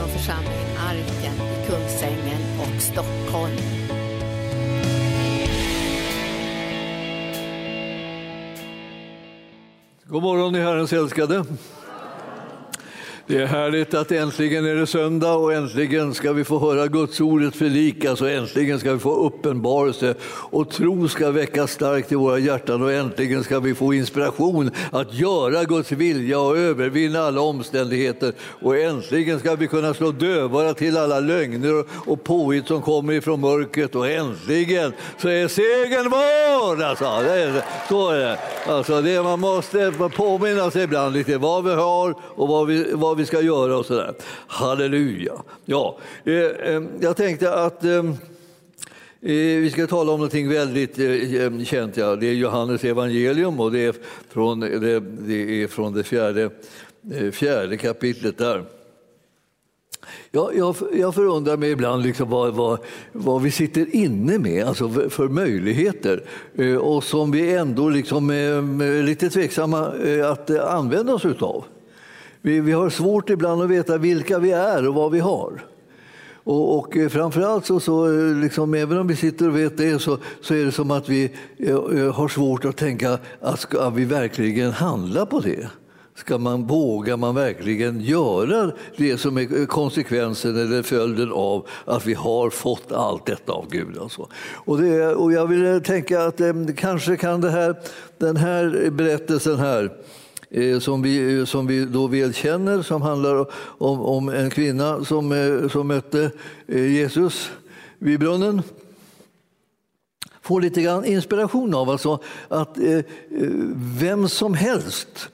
[0.00, 3.56] från församlingen Arken i Kungsängen och Stockholm.
[10.04, 11.44] God morgon, ni Herrens älskade.
[13.30, 17.20] Det är härligt att äntligen är det söndag och äntligen ska vi få höra Guds
[17.20, 22.38] ordet förlikas och äntligen ska vi få uppenbarelse och tro ska väckas starkt i våra
[22.38, 28.32] hjärtan och äntligen ska vi få inspiration att göra Guds vilja och övervinna alla omständigheter
[28.62, 33.40] och äntligen ska vi kunna slå dövara till alla lögner och påhitt som kommer ifrån
[33.40, 36.84] mörkret och äntligen så är segern vår!
[36.84, 38.38] Alltså, det är, så är det.
[38.68, 43.16] Alltså, det man måste påminna sig ibland lite vad vi har och vad vi, vad
[43.16, 44.14] vi vi ska göra och sådär.
[44.46, 45.32] Halleluja!
[45.64, 51.64] Ja, eh, eh jag tänkte att eh, eh, vi ska tala om någonting väldigt eh,
[51.64, 51.96] känt.
[51.96, 52.16] Ja.
[52.16, 53.94] Det är Johannes evangelium och det är
[54.28, 56.50] från det, det, är från det fjärde,
[57.32, 58.64] fjärde kapitlet där.
[60.30, 62.78] Jag, jag, jag förundrar mig ibland liksom vad, vad,
[63.12, 66.24] vad, vi sitter inne med alltså för, för möjligheter
[66.80, 69.92] och som vi ändå liksom är lite tveksamma
[70.32, 71.64] att använda oss utav.
[72.42, 75.64] Vi, vi har svårt ibland att veta vilka vi är och vad vi har.
[76.44, 79.98] Och, och eh, framförallt så, så eh, liksom, även om vi sitter och vet det
[79.98, 83.90] så, så är det som att vi eh, eh har svårt att tänka att ska
[83.90, 85.68] vi verkligen handla på det?
[86.14, 92.14] Ska man, vågar man verkligen göra det som är konsekvensen eller följden av att vi
[92.14, 93.98] har fått allt detta av Gud?
[93.98, 94.28] Alltså.
[94.52, 97.76] Och, det, och jag vill tänka att eh, kanske kan det här,
[98.18, 99.90] den här berättelsen här
[100.52, 103.46] Eh, som vi, eh, som vi då väl känner, som handlar
[103.82, 106.30] om, om en kvinna som, eh, som mötte
[106.66, 107.50] Jesus
[107.98, 108.62] vid brunnen.
[110.42, 112.78] Får lite grann inspiration av alltså att
[113.98, 115.30] vem som helst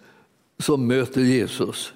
[0.58, 1.92] som möter Jesus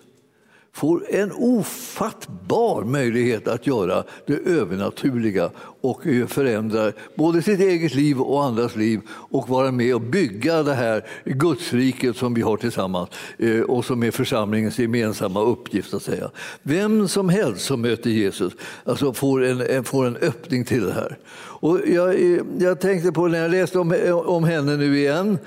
[0.73, 8.45] får en ofattbar möjlighet att göra det övernaturliga och förändra både sitt eget liv och
[8.45, 13.09] andras liv och vara med och bygga det här gudsriket som vi har tillsammans
[13.39, 15.95] eh, och som är församlingens gemensamma uppgift.
[15.95, 16.31] att säga.
[16.63, 18.53] Vem som helst som möter Jesus
[18.85, 21.19] alltså får, en, får en öppning till det här.
[21.37, 25.39] Och jag, eh, jag tänkte på när jag läste om, eh, om henne nu igen,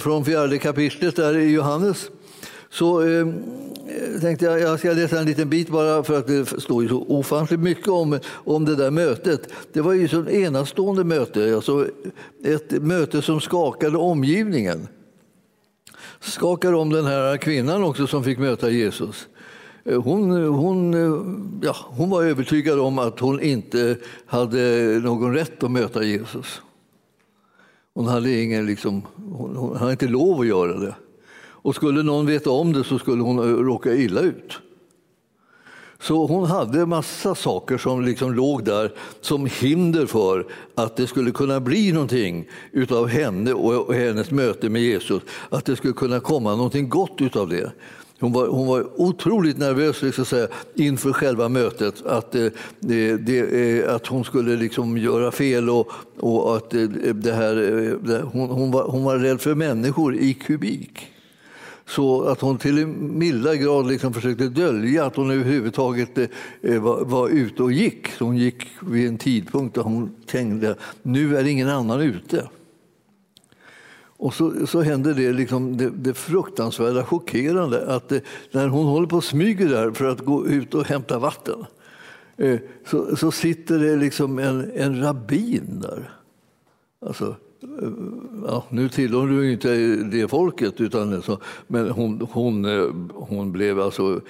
[0.00, 2.10] från fjärde kapitlet där i Johannes,
[2.70, 3.26] så eh,
[4.20, 6.88] tänkte jag jag ska läsa en liten bit bara för att eh, det står ju
[6.88, 9.48] så ofantligt mycket om, om det där mötet.
[9.72, 11.86] Det var ju ett enastående möte, alltså
[12.44, 14.88] ett möte som skakade omgivningen.
[16.20, 19.28] Skakade om den här kvinnan också som fick möta Jesus.
[19.84, 21.22] Eh, hon, hon, eh,
[21.62, 23.96] ja, hon var övertygad om att hon inte
[24.26, 24.58] hade
[25.02, 26.62] någon rätt att möta Jesus.
[27.94, 30.94] Hon hade, ingen, liksom, hon, hon hade inte lov att göra det.
[31.62, 34.58] Och skulle någon veta om det så skulle hon eh, råka illa ut.
[36.00, 41.30] Så hon hade massa saker som liksom låg där som hinder för att det skulle
[41.30, 45.22] kunna bli någonting utav henne och hennes möte med Jesus.
[45.48, 47.72] Att det skulle kunna komma någonting gott utav det.
[48.20, 52.46] Hon var, hon var otroligt nervös liksom, säga, inför själva mötet, att, eh,
[52.80, 57.32] det, det, eh, att hon skulle liksom göra fel och, och att eh, eh, det
[57.32, 61.06] här, hon, hon, var, hon var rädd för människor i kubik.
[61.88, 66.26] Så att hon till en milda grad liksom försökte dölja att hon överhuvudtaget eh,
[66.62, 68.08] eh, var, var ute och gick.
[68.08, 72.48] Så hon gick vid en tidpunkt då hon tänkte nu är ingen annan ute.
[74.00, 78.22] Och så, så händer det, liksom, det, det fruktansvärda, chockerande att det,
[78.52, 81.64] när hon håller på och smyger där för att gå ut och hämta vatten
[82.86, 86.10] så, så sitter det liksom en, en rabbin där.
[87.06, 87.36] Alltså,
[88.46, 93.80] ja, nu tillhör du inte det folket, utan så, men hon, hon, eh, hon blev
[93.80, 94.20] alltså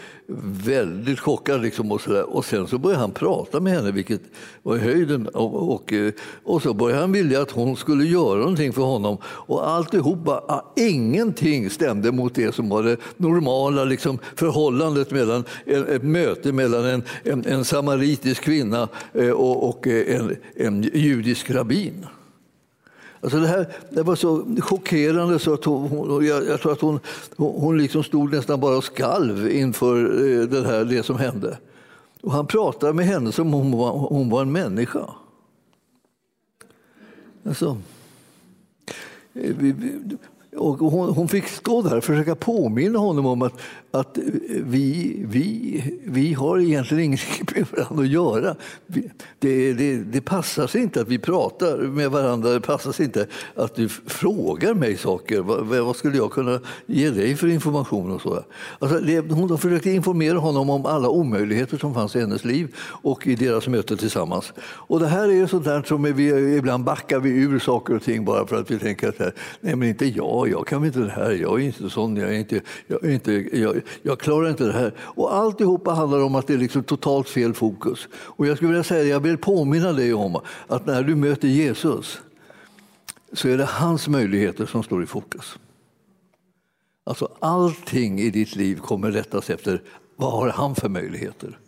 [0.65, 1.63] väldigt chockad.
[1.63, 2.37] Liksom och, så där.
[2.37, 4.21] och Sen så började han prata med henne, vilket
[4.63, 5.27] var höjden.
[5.27, 6.13] Och, och, eh,
[6.45, 9.19] och så började han vilja att hon skulle göra någonting för honom.
[9.25, 15.81] Och alltihopa, ah, ingenting stämde mot det som var det normala liksom, förhållandet mellan eh,
[15.81, 18.89] ett möte mellan en, en, en samaritisk kvinna
[19.35, 22.07] och, och en, en judisk rabbin.
[23.21, 27.01] Alltså det, här, det var så chockerande så att hon, jag, jag tror att hon,
[27.37, 31.59] hon liksom stod nästan bara och skalv inför eh, det, här, det som hände.
[32.23, 35.11] Och han pratade med henne som om hon var, hon var en människa.
[37.45, 37.79] Alltså,
[39.35, 39.55] eh,
[40.59, 43.61] och hon, hon fick stå där och försöka påminna honom om att,
[43.91, 44.19] att
[44.49, 48.57] vi, vi, vi har egentligen ingenting med varandra att göra.
[49.39, 52.51] Det, det, det passar sig inte att vi pratar med varandra.
[52.51, 55.41] Det passar sig inte att du frågar mig saker.
[55.41, 58.09] Vad, vad skulle jag kunna ge dig för information?
[58.11, 58.45] och så?
[58.79, 58.99] Alltså,
[59.35, 63.69] hon försökte informera honom om alla omöjligheter som fanns i hennes liv och i deras
[63.69, 64.53] möte tillsammans.
[64.61, 68.25] Och det här är sånt där som vi ibland backar vi ur saker och ting
[68.25, 69.19] bara för att vi tänker att
[69.61, 72.39] nej men inte jag, jag kan inte det här, jag är inte sån, jag, är
[72.39, 74.95] inte, jag, är inte, jag, jag klarar inte det här.
[74.99, 78.09] Och alltihopa handlar om att det är liksom totalt fel fokus.
[78.13, 82.21] Och jag skulle vilja säga, jag vill påminna dig om att när du möter Jesus
[83.33, 85.59] så är det hans möjligheter som står i fokus.
[87.05, 89.83] Alltså allting i ditt liv kommer rättas efter
[90.17, 91.59] vad har han för möjligheter.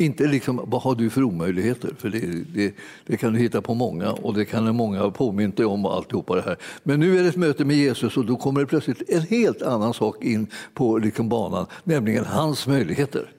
[0.00, 1.90] Inte liksom, vad har du för omöjligheter?
[1.98, 2.20] För det,
[2.54, 2.74] det,
[3.06, 6.34] det, kan du hitta på många och det kan många ha påmint dig om alltihopa
[6.34, 6.56] det här.
[6.82, 9.62] Men nu är det ett möte med Jesus och då kommer det plötsligt en helt
[9.62, 13.32] annan sak in på liksom banan, nämligen hans möjligheter.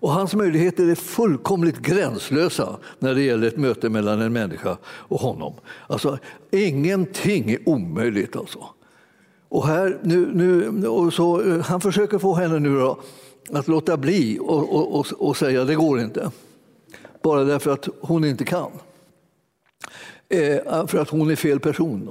[0.00, 5.20] Och hans möjligheter är fullkomligt gränslösa när det gäller ett möte mellan en människa och
[5.20, 5.54] honom.
[5.86, 6.18] Alltså,
[6.50, 8.36] ingenting är omöjligt.
[8.36, 8.64] Alltså.
[9.48, 12.98] Och här, nu, nu, och så, eh, han försöker få henne nu då,
[13.52, 16.30] att låta bli och, och, och, och säga det går inte.
[17.22, 18.70] Bara därför att hon inte kan.
[20.30, 22.08] Eh, för att hon är fel person.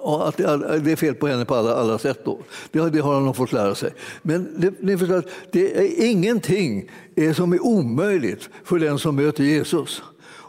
[0.00, 2.20] Och att det är fel på henne på alla, alla sätt.
[2.24, 2.38] Då.
[2.72, 3.90] Det, det har han fått lära sig.
[4.22, 9.16] Men det, ni förstår att det är ingenting eh, som är omöjligt för den som
[9.16, 10.02] möter Jesus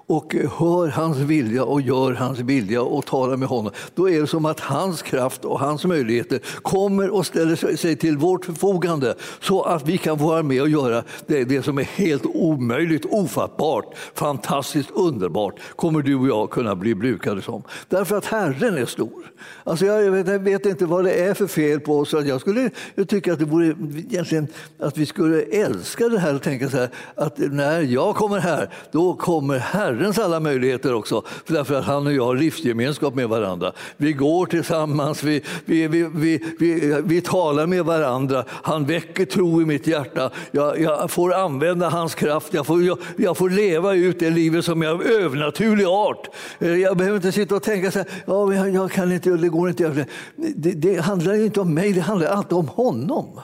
[0.08, 4.28] och hör hans vilja och gör hans vilja och talar med honom, då är det
[4.28, 9.62] som att hans kraft och hans möjligheter kommer och ställer sig till vårt förfogande så
[9.62, 14.92] att vi kan vara med och göra det, det som är helt omöjligt, ofattbart, fantastiskt
[14.92, 17.64] underbart, kommer du och jag kunna bli brukade som.
[17.90, 19.32] Därför att Herren är stor.
[19.64, 22.14] Alltså jag, vet, jag vet inte vad det är för fel på oss.
[22.14, 23.68] Jag skulle jag tycka att det vore
[23.98, 24.48] egentligen
[24.80, 28.70] att vi skulle älska det här och tänka så här att när jag kommer här,
[28.92, 33.30] då kommer Herren Herrens alla möjligheter också, därför att han och jag har livsgemenskap med
[33.30, 33.72] varandra.
[33.98, 38.44] Vi går tillsammans, vi, vi, vi, vi, vi, vi talar med varandra.
[38.50, 40.32] Han väcker tro i mitt hjärta.
[40.52, 44.66] Jag, jag får använda hans kraft, jag får, jag, jag, får leva ut det livet
[44.66, 46.30] som är av övernaturlig art.
[46.60, 49.50] Eh, jag behöver inte sitta och tänka så här, ja, jag, jag kan inte, det
[49.50, 50.06] går inte.
[50.36, 53.40] Det, det handlar inte om mig, det handlar alltid om honom.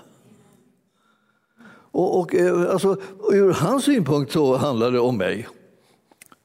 [1.92, 2.97] Och, och, eh, alltså,
[3.31, 5.47] ur hans synpunkt så handlar det om mig.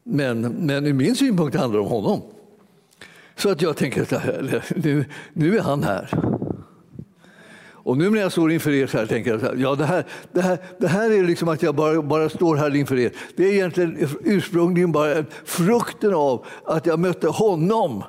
[0.08, 2.22] Men, men ur min synpunkt handlar det om honom.
[3.36, 6.10] Så att jag tänker att nu, nu är han här.
[7.68, 9.84] Och nu när jag står inför er så här tänker jag så här, ja det
[9.84, 13.12] här, det här, det här är liksom att jag bara, bara står här inför er.
[13.36, 18.04] Det är egentligen ursprungligen bara frukten av att jag mötte honom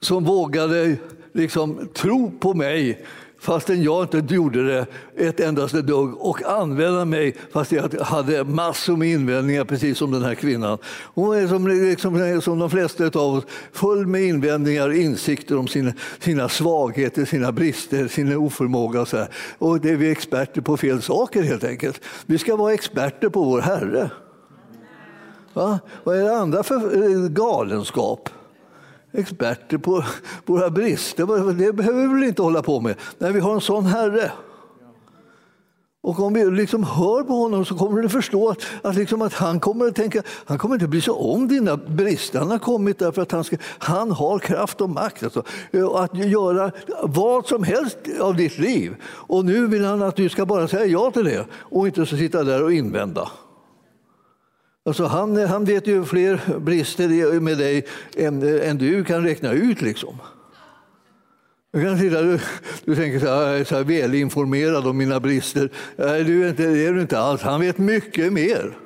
[0.00, 0.96] som vågade
[1.32, 3.04] liksom tro på mig
[3.40, 8.96] fastän jag inte gjorde det ett endaste dugg och använda mig fast jag hade massor
[8.96, 10.78] med invändningar precis som den här kvinnan.
[11.14, 15.92] Hon är som, liksom, som de flesta av oss full med invändningar, insikter om sina,
[16.18, 19.00] sina svagheter, sina brister, sin oförmåga.
[19.00, 19.28] Och, så här.
[19.58, 22.00] och det är vi experter på fel saker helt enkelt.
[22.26, 24.10] Vi ska vara experter på vår Herre.
[25.52, 25.78] Va?
[26.04, 28.28] Vad är det andra för eh, galenskap?
[29.12, 30.04] Experter på
[30.46, 31.52] våra brister.
[31.52, 34.32] Det behöver vi väl inte hålla på med när vi har en sån Herre.
[36.02, 39.32] Och om vi liksom hör på honom så kommer du förstå att, att, liksom att
[39.32, 42.38] han kommer att tänka, han kommer inte bry sig om dina brister.
[42.38, 45.42] Han har kommit därför att han, ska, han har kraft och makt alltså,
[45.94, 46.72] att göra
[47.02, 48.94] vad som helst av ditt liv.
[49.04, 52.44] Och nu vill han att du ska bara säga ja till det och inte sitta
[52.44, 53.28] där och invända.
[54.84, 59.82] Alltså han, han vet ju fler brister med dig än, än du kan räkna ut.
[59.82, 60.18] Liksom.
[61.72, 62.40] Du, kan sitta, du,
[62.84, 65.70] du tänker så här, jag är så här välinformerad om mina brister.
[65.96, 67.42] Nej, du är inte, det är du inte alls.
[67.42, 68.78] Han vet mycket mer.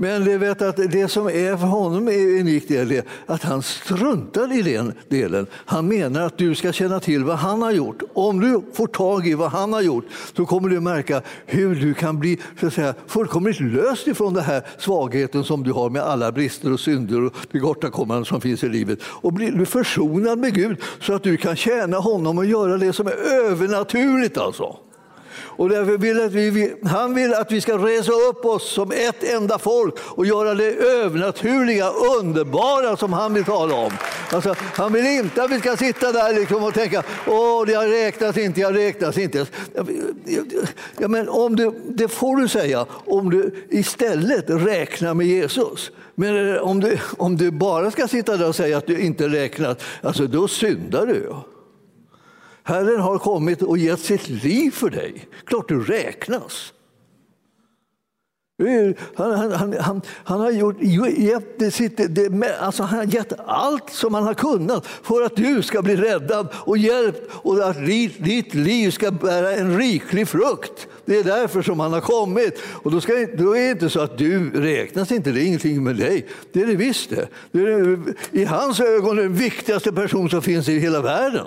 [0.00, 4.58] Men det, vet att det som är för honom är unikt är att han struntar
[4.58, 5.46] i den delen.
[5.52, 8.02] Han menar att du ska känna till vad han har gjort.
[8.12, 10.04] Om du får tag i vad han har gjort
[10.36, 14.44] så kommer du märka hur du kan bli så att säga, fullkomligt löst ifrån den
[14.44, 18.68] här svagheten som du har med alla brister och synder och tillkortakommanden som finns i
[18.68, 18.98] livet.
[19.02, 23.06] Och blir försonad med Gud så att du kan tjäna honom och göra det som
[23.06, 24.38] är övernaturligt.
[24.38, 24.87] alltså.
[25.58, 29.24] Och därför vill att vi, han vill att vi ska resa upp oss som ett
[29.24, 33.92] enda folk och göra det övernaturliga, underbara som han vill tala om.
[34.32, 38.36] Alltså, han vill inte att vi ska sitta där liksom och tänka åh, jag räknas
[38.36, 39.46] inte, jag räknas inte.
[40.98, 45.90] Ja, men om du, det får du säga om du istället räknar med Jesus.
[46.14, 49.78] Men om du, om du bara ska sitta där och säga att du inte räknas,
[50.02, 51.32] alltså, då syndar du.
[52.68, 55.28] Herren har kommit och gett sitt liv för dig.
[55.44, 56.72] Klart du räknas.
[59.16, 60.76] Han, han, han, han, han har gjort,
[61.16, 65.62] gett, sitt, det, alltså han har gett allt som han har kunnat för att du
[65.62, 67.86] ska bli räddad och hjälpt och att
[68.18, 70.88] ditt liv ska bära en riklig frukt.
[71.04, 72.62] Det är därför som han har kommit.
[72.82, 75.84] Och då, ska, då är det inte så att du räknas inte, det är ingenting
[75.84, 76.26] med dig.
[76.52, 77.28] Det är det visst det.
[77.52, 77.98] det är,
[78.30, 81.46] I hans ögon är den viktigaste person som finns i hela världen.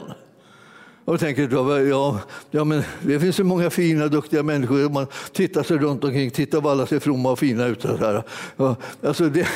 [1.11, 1.49] Och tänker,
[1.89, 2.19] ja,
[2.51, 4.89] ja, men det finns så många fina, duktiga människor.
[4.89, 7.81] Man tittar sig runt omkring, tittar vad alla ser fromma och fina ut.
[7.81, 8.23] Så här.
[8.57, 9.47] Ja, alltså det,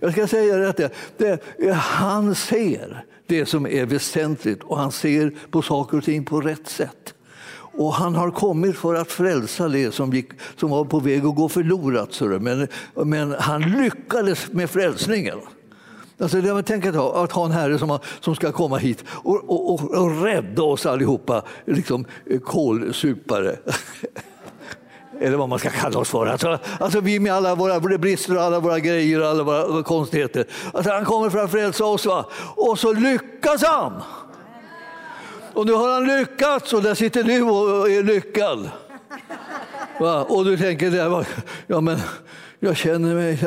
[0.00, 4.92] jag ska säga det, att det, det, han ser det som är väsentligt och han
[4.92, 7.14] ser på saker och ting på rätt sätt.
[7.56, 11.36] Och han har kommit för att frälsa det som, gick, som var på väg att
[11.36, 12.20] gå förlorat.
[12.40, 12.68] Men,
[13.04, 15.38] men han lyckades med frälsningen.
[16.18, 19.50] Alltså, det, tänk att ha, att ha en herre som, som ska komma hit och,
[19.50, 23.56] och, och, och rädda oss allihopa, liksom eh, kolsupare.
[25.20, 26.26] Eller vad man ska kalla oss för.
[26.26, 30.44] Alltså, alltså vi med alla våra brister, alla våra grejer och alla våra eh, konstigheter.
[30.72, 32.06] Alltså han kommer för att frälsa oss.
[32.06, 32.26] Va?
[32.56, 34.02] Och så lyckas han!
[35.52, 38.70] Och nu har han lyckats och där sitter du och är lyckad.
[40.00, 40.24] Va?
[40.24, 41.24] Och du tänker,
[41.66, 41.98] ja men
[42.64, 43.38] jag känner mig...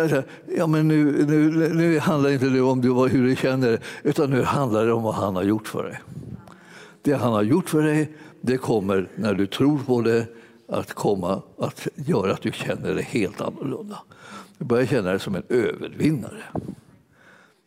[0.58, 4.44] Ja, men nu, nu, nu handlar inte det om hur du känner dig utan nu
[4.44, 6.00] handlar det om vad han har gjort för dig.
[7.02, 10.26] Det han har gjort för dig, det kommer när du tror på det
[10.68, 14.00] att komma att göra att du känner dig helt annorlunda.
[14.58, 16.44] Du börjar känna dig som en övervinnare.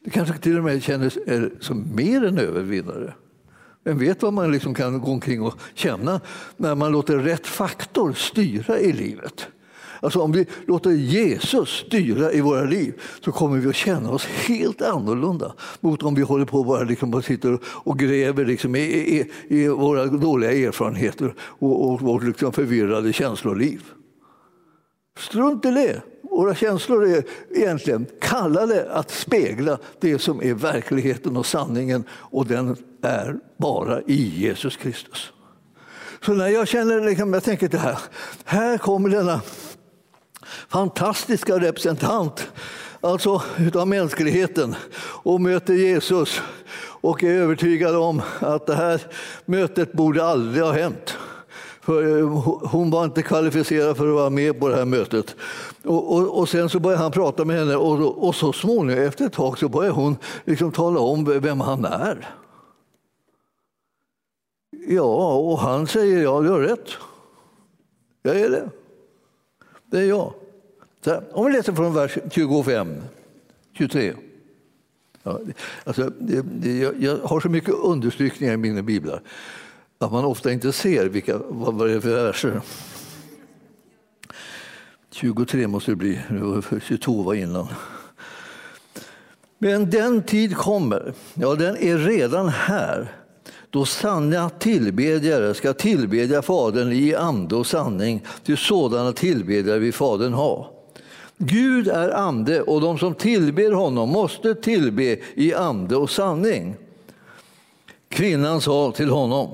[0.05, 3.15] Du kanske till och med känner dig som mer än övervinnare.
[3.85, 6.21] Vem vet vad man liksom kan gå omkring och känna
[6.57, 9.49] när man låter rätt faktor styra i livet.
[10.01, 14.27] Alltså om vi låter Jesus styra i våra liv så kommer vi att känna oss
[14.27, 18.81] helt annorlunda mot om vi håller på bara liksom och sitter och gräver liksom i,
[18.81, 23.83] i, i våra dåliga erfarenheter och, och vårt liksom förvirrade känsloliv.
[25.19, 26.03] Strunt i det.
[26.23, 32.77] Våra känslor är egentligen kallade att spegla det som är verkligheten och sanningen och den
[33.03, 35.33] är bara i Jesus Kristus.
[36.25, 37.99] Så när jag känner, liksom, jag tänker det här,
[38.45, 39.41] här kommer denna
[40.69, 42.49] fantastiska representant
[43.01, 44.75] alltså utav mänskligheten
[45.23, 46.41] och möter Jesus
[47.01, 49.03] och är övertygad om att det här
[49.45, 51.17] mötet borde aldrig ha hänt.
[51.81, 52.29] För eh,
[52.71, 55.37] hon var inte kvalificerad för att vara med på det här mötet.
[55.85, 59.27] Och, och, och sen så börjar han prata med henne och, och så småningom efter
[59.27, 62.35] ett tag så börjar hon liksom tala om vem han är.
[64.89, 66.91] Ja, och han säger ja, du har rätt.
[68.23, 68.71] Jag är det.
[69.91, 70.33] Det är jag.
[71.05, 73.03] Så, om vi läser från vers 25,
[73.73, 74.15] 23.
[75.23, 75.41] Ja,
[75.85, 79.23] alltså, det, det, jag, jag, har så mycket understrykningar i mina biblar
[79.99, 82.61] att man ofta inte ser vilka, vad, vad det är för verser.
[85.11, 86.21] 23 måste det bli,
[86.83, 87.67] 22 var innan.
[89.59, 93.13] Men den tid kommer, ja den är redan här,
[93.71, 100.33] då sanna tillbedjare ska tillbedja Fadern i ande och sanning, till sådana tillbedjare vill Fadern
[100.33, 100.80] ha.
[101.43, 106.77] Gud är ande och de som tillber honom måste tillbe i ande och sanning.
[108.09, 109.51] Kvinnan sa till honom,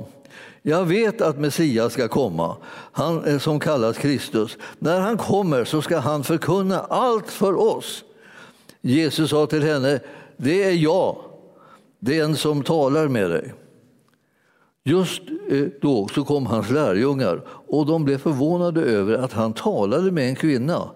[0.62, 2.56] jag vet att Messias ska komma,
[2.92, 4.58] han eh, som kallas Kristus.
[4.78, 8.04] När han kommer så ska han förkunna allt för oss.
[8.80, 10.00] Jesus sa till henne,
[10.36, 11.16] det är jag,
[11.98, 13.54] den som talar med dig.
[14.84, 20.10] Just eh, då så kom hans lärjungar och de blev förvånade över att han talade
[20.12, 20.90] med en kvinna.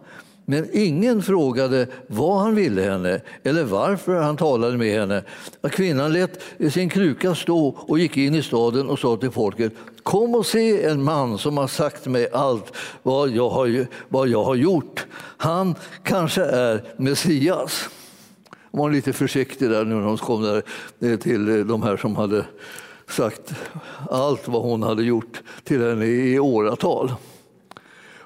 [0.51, 5.23] Men ingen frågade vad han ville henne eller varför han talade med henne.
[5.71, 6.43] Kvinnan lät
[6.73, 10.85] sin kruka stå och gick in i staden och sa till folket Kom och se
[10.85, 15.07] en man som har sagt mig allt vad jag har, vad jag har gjort.
[15.37, 17.89] Han kanske är Messias.
[18.71, 20.63] Hon var lite försiktig där nu när hon kom där
[21.01, 22.45] eh, till eh, de här som hade
[23.09, 23.55] sagt
[24.11, 27.13] allt vad hon hade gjort till henne i åratal.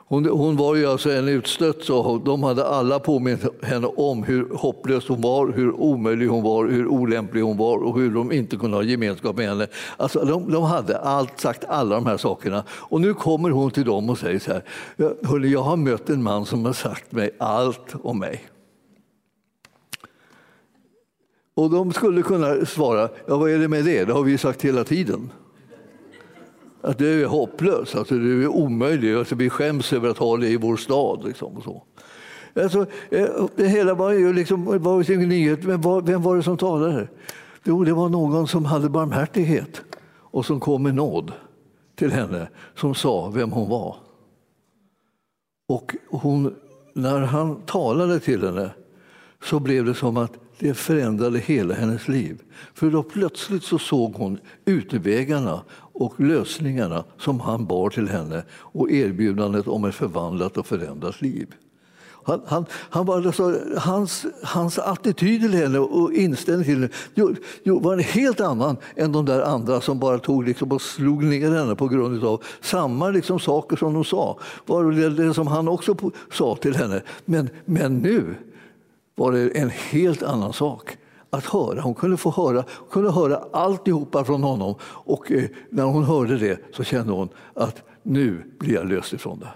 [0.06, 4.48] Hon, hon, var ju alltså en utstött, så de hade alla påmint henne om hur
[4.54, 8.56] hopplös hon var, hur omöjlig hon var, hur olämplig hon var och hur de inte
[8.56, 9.66] kunde ha gemenskap med henne.
[9.96, 12.64] Alltså, de, de hade allt, sagt alla de här sakerna.
[12.68, 14.62] Och nu kommer hon till dem och säger så här,
[15.22, 18.44] hörni, jag har mött en man som har sagt mig allt om mig.
[21.54, 24.04] Och de skulle kunna svara, ja vad är det med det?
[24.04, 25.30] Det har vi sagt hela tiden
[26.84, 29.16] att det är hopplöst, alltså det är omöjligt.
[29.16, 31.24] Alltså vi skäms över att ha det i vår stad.
[31.24, 31.82] Liksom, och så.
[32.62, 36.56] Alltså, eh, det hela var ju liksom, var en nyhet, men vem var det som
[36.56, 37.08] talade?
[37.64, 41.32] Jo, det var någon som hade barmhärtighet och som kom med nåd
[41.94, 43.96] till henne som sa vem hon var.
[45.68, 46.54] Och hon,
[46.94, 48.70] när han talade till henne
[49.42, 52.42] så blev det som att det förändrade hela hennes liv.
[52.74, 58.90] För då plötsligt så såg hon utvägarna och lösningarna som han bar till henne och
[58.90, 61.54] erbjudandet om ett förvandlat och förändrat liv.
[62.26, 67.34] Han, han, han var alltså, hans, hans attityd till henne och inställning till henne jo,
[67.62, 71.24] jo, var en helt annan än de där andra som bara tog liksom och slog
[71.24, 74.38] ner henne på grund av samma liksom saker som de sa.
[74.66, 75.96] var det, det som han också
[76.32, 77.02] sa till henne.
[77.24, 78.34] Men, men nu
[79.14, 80.96] var det en helt annan sak
[81.30, 81.80] att höra.
[81.80, 86.60] Hon kunde få höra, kunde höra alltihopa från honom och eh, när hon hörde det
[86.72, 89.48] så kände hon att nu blir jag löst ifrån det.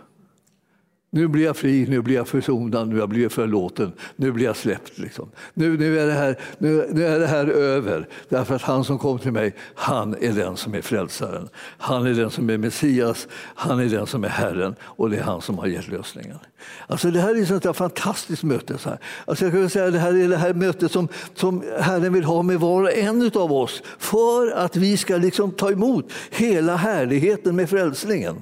[1.10, 4.44] Nu blir jag fri, nu blir jag försonad, nu har jag blivit förlåten, nu blir
[4.44, 4.98] jag släppt.
[4.98, 5.30] Liksom.
[5.54, 8.98] Nu, nu, är det här, nu, nu, är det här över, därför att han som
[8.98, 11.48] kom till mig, han är den som är frälsaren.
[11.78, 15.22] Han är den som är Messias, han är den som är Herren och det är
[15.22, 16.38] han som har gett lösningen.
[16.86, 18.78] Alltså det här är ett sånt fantastiskt möte.
[18.78, 18.98] Så här.
[19.24, 22.42] Alltså jag kan säga, det här är det här mötet som, som Herren vill ha
[22.42, 27.56] med var och en av oss för att vi ska liksom ta emot hela härligheten
[27.56, 28.36] med frälsningen.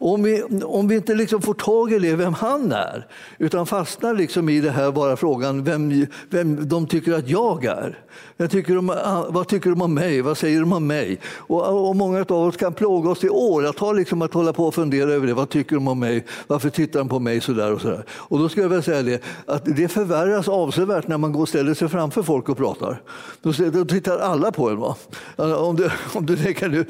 [0.00, 3.06] Om vi, om vi inte liksom får tag i det, vem han är,
[3.38, 7.98] utan fastnar liksom i det här bara frågan vem, vem de tycker att jag är.
[8.40, 10.20] Jag tycker de, ah, vad tycker de om mig?
[10.20, 11.20] Vad säger de om mig?
[11.36, 14.64] Och, ah, och många av oss kan plåga oss i åratal liksom att hålla på
[14.64, 15.34] och fundera över det.
[15.34, 16.24] Vad tycker de om mig?
[16.46, 18.04] Varför tittar de på mig så där och så där?
[18.10, 21.48] Och då skulle jag vilja säga det, att det förvärras avsevärt när man går och
[21.48, 23.02] ställer sig framför folk och pratar.
[23.42, 24.76] Då, då tittar alla på en.
[24.76, 24.96] Va?
[25.36, 26.86] Alltså, om, du, om, du nu,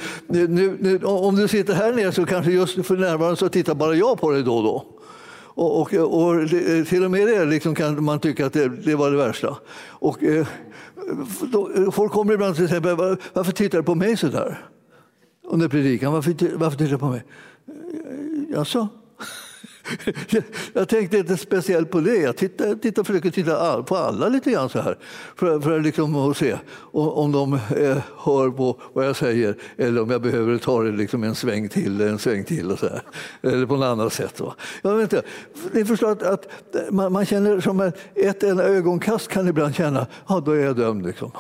[0.49, 3.95] nu, nu, om du sitter här nere så kanske just för närvarande så tittar bara
[3.95, 4.98] jag på dig då och då.
[5.59, 8.95] Och, och, och eh, till och med det liksom kan man tycka att det, det
[8.95, 9.57] var det värsta.
[9.89, 10.47] Och, eh,
[11.53, 12.97] då, eh, folk kommer ibland till exempel,
[13.33, 14.69] varför tittar du på mig så där?
[15.45, 17.25] Under predikan, varför, varför tittar du på mig?
[17.67, 18.89] Eh, jaså?
[20.73, 22.17] jag tänkte inte speciellt på det.
[22.17, 24.99] Jag tittade, tittade, försöker titta på alla lite grann så här
[25.37, 26.57] för, för liksom att se
[26.93, 31.25] om de eh, hör på vad jag säger eller om jag behöver ta det liksom
[31.25, 33.03] en sväng till, en sväng till och så här.
[33.43, 34.41] eller på något annat sätt.
[34.41, 34.55] Va?
[34.83, 35.27] Jag vet inte.
[35.73, 39.75] Ni förstår att, att eh, man, man, känner som ett, ett enda ögonkast kan ibland
[39.75, 41.07] känna ja, då är jag dömd.
[41.07, 41.31] Liksom.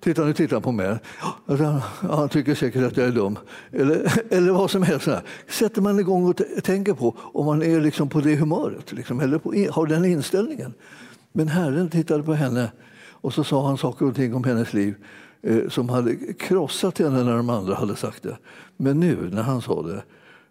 [0.00, 0.98] Titta, nu tittar på mig.
[1.46, 3.38] Ja, han tycker säkert att jag är dum.
[3.72, 5.04] Eller, eller vad som helst.
[5.04, 5.22] Så här.
[5.48, 9.38] Sätter man igång och tänker på om man är liksom på det humöret, liksom, eller
[9.38, 10.74] på, har den inställningen.
[11.32, 12.72] Men Herren tittade på henne
[13.10, 14.94] och så sa han saker och ting om hennes liv
[15.42, 18.38] eh, som hade krossat henne när de andra hade sagt det.
[18.76, 20.02] Men nu när han sa det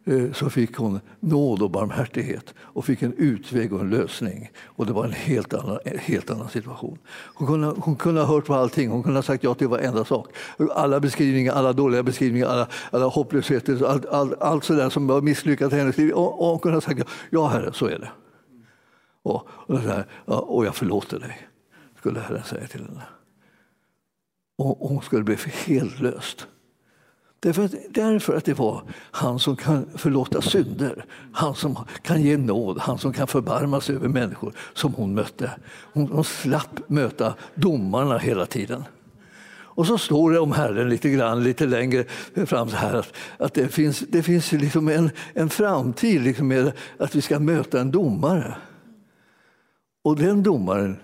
[0.05, 4.51] Eh, så fick hon nåd och barmhärtighet och fick en utväg och en lösning.
[4.63, 6.97] Och Det var en helt annan, en helt annan situation.
[7.07, 10.05] Hon kunde, hon kunde ha hört på allting, hon kunde ha sagt ja till varenda
[10.05, 10.27] sak.
[10.75, 15.73] Alla beskrivningar, alla dåliga beskrivningar, alla, alla hopplösheter, allt, allt, allt sådär som var misslyckat
[15.73, 16.12] i hennes liv.
[16.12, 18.09] Och, och hon kunde ha sagt ja, herre, så är det.
[19.23, 21.47] Och, och, så här, och jag förlåter dig,
[21.97, 23.03] skulle Herren säga till henne.
[24.57, 26.47] Och hon skulle bli helt löst.
[27.39, 32.38] Därför att, därför att det var han som kan förlåta synder, han som kan ge
[32.38, 35.52] nåd, han som kan förbarma sig över människor som hon mötte.
[35.93, 38.84] Hon, hon slapp möta domarna hela tiden.
[39.80, 42.06] Och så står det om Herren lite grann lite längre
[42.45, 46.71] fram så här att, att det finns, det finns liksom en, en framtid liksom med
[46.97, 48.56] att vi ska möta en domare.
[50.04, 50.97] Och den domaren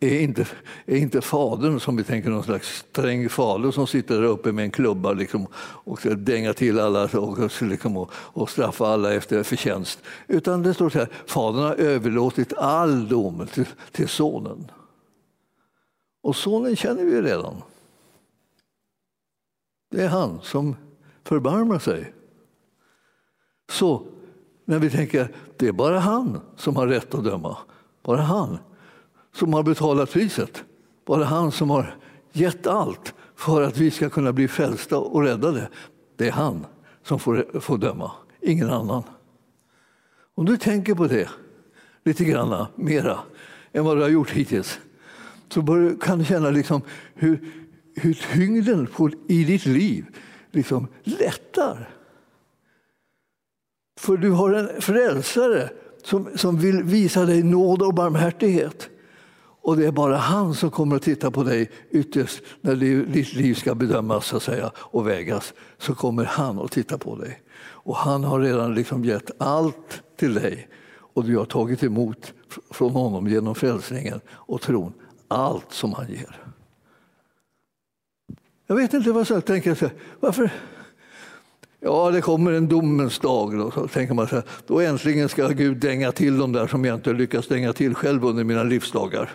[0.00, 0.46] är inte,
[0.86, 4.64] är inte fadern som vi tänker någon slags sträng fader som sitter där uppe med
[4.64, 9.42] en klubba liksom, och dängar dänga till alla och, liksom, och, och straffa alla efter
[9.42, 10.02] förtjänst.
[10.26, 14.70] Utan det står så här, fadern har överlåtit all dom till, till sonen.
[16.22, 17.62] Och sonen känner vi redan.
[19.90, 20.76] Det är han som
[21.24, 22.14] förbarmar sig.
[23.70, 24.06] Så
[24.64, 27.56] när vi tänker det är bara han som har rätt att döma,
[28.02, 28.58] bara han
[29.40, 30.64] som har betalat priset.
[31.06, 31.96] Bara han som har
[32.32, 35.68] gett allt för att vi ska kunna bli frälsta och räddade.
[36.16, 36.66] Det är han
[37.02, 39.02] som får, får döma, ingen annan.
[40.34, 41.28] Om du tänker på det
[42.04, 43.18] lite grann mera
[43.72, 44.80] än vad du har gjort hittills
[45.48, 46.82] så kan du känna liksom
[47.14, 47.52] hur,
[47.94, 50.06] hur tyngden på, i ditt liv
[50.50, 51.88] liksom lättar.
[54.00, 55.70] För du har en frälsare
[56.02, 58.89] som, som vill visa dig nåd och barmhärtighet.
[59.70, 63.54] Och det är bara han som kommer att titta på dig ytterst när ditt liv
[63.54, 65.54] ska bedömas så att säga, och vägas.
[65.78, 67.42] Så kommer han att titta på dig.
[67.60, 70.68] Och han har redan liksom gett allt till dig
[71.14, 72.32] och du har tagit emot
[72.70, 74.92] från honom genom frälsningen och tron
[75.28, 76.40] allt som han ger.
[78.66, 79.92] Jag vet inte vad jag tänker.
[80.20, 80.50] Varför,
[81.82, 83.58] Ja, det kommer en domens dag.
[83.58, 86.84] Då, så tänker man så här, då äntligen ska Gud dänga till de där som
[86.84, 89.30] jag inte lyckats dänga till själv under mina livsdagar.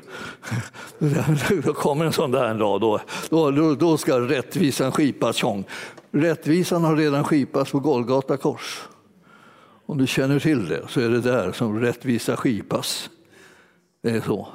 [1.63, 5.35] Då kommer en sån där en dag, då, då, då ska rättvisan skipas.
[5.35, 5.63] Tjong.
[6.11, 8.83] Rättvisan har redan skipats på Golgata kors.
[9.85, 13.09] Om du känner till det så är det där som rättvisa skipas.
[14.03, 14.47] Det är så.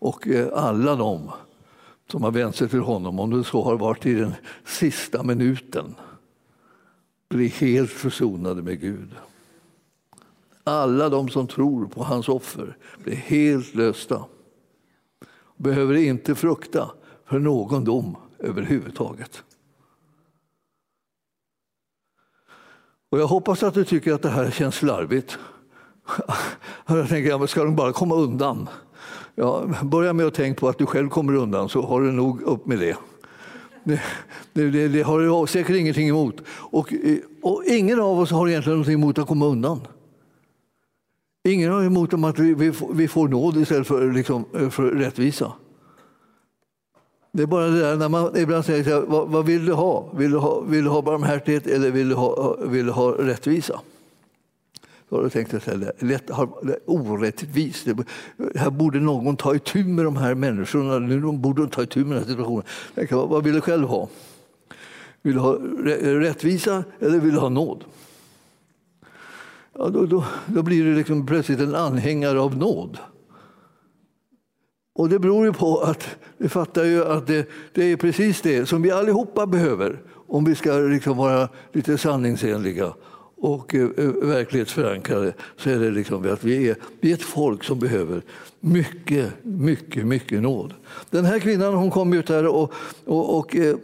[0.00, 1.30] Och eh, alla de
[2.10, 4.34] som har vänt sig till honom, om det så har varit i den
[4.64, 5.94] sista minuten,
[7.28, 9.14] bli helt försonade med Gud.
[10.64, 14.24] Alla de som tror på hans offer blir helt lösta.
[15.56, 16.90] Behöver inte frukta
[17.26, 19.42] för någon dom överhuvudtaget.
[23.10, 25.38] Och jag hoppas att du tycker att det här känns slarvigt.
[26.86, 28.68] Jag tänker, ska de bara komma undan?
[29.34, 32.42] Ja, börja med att tänka på att du själv kommer undan så har du nog
[32.42, 32.96] upp med det.
[34.52, 36.36] Det, det, det har du säkert ingenting emot.
[36.48, 39.80] Och, eh, och, ingen av oss har egentligen någonting emot att komma undan.
[41.48, 45.52] Ingen har emot att vi, vi, vi får nåd istället för, liksom, eh, för rättvisa.
[47.32, 49.72] Det är bara det där när man ibland säger så här, vad, vad, vill du
[49.72, 50.12] ha?
[50.16, 53.80] Vill du ha, vill du ha barmhärtighet eller vill du ha, vill du ha rättvisa?
[55.08, 55.80] Då tänkte jag så att
[56.62, 57.86] det är orättvist.
[58.54, 60.98] Här borde någon ta itu med de här människorna.
[60.98, 62.64] Nu borde de ta itu med den här situationen.
[63.10, 64.08] Vad vill du själv ha?
[65.22, 65.52] Vill du ha
[66.02, 67.84] rättvisa eller vill du ha nåd?
[69.78, 72.98] Ja, då, då, då blir du liksom plötsligt en anhängare av nåd.
[74.94, 78.66] Och det beror ju på att vi fattar ju att det, det är precis det
[78.66, 82.94] som vi allihopa behöver om vi ska liksom vara lite sanningsenliga
[83.40, 87.64] och eh, eh, verklighetsförankrade så är det liksom att vi är, vi är ett folk
[87.64, 88.22] som behöver
[88.60, 90.74] mycket, mycket, mycket nåd.
[91.10, 92.72] Den här kvinnan hon kom ut här och,
[93.04, 93.76] och, och eh,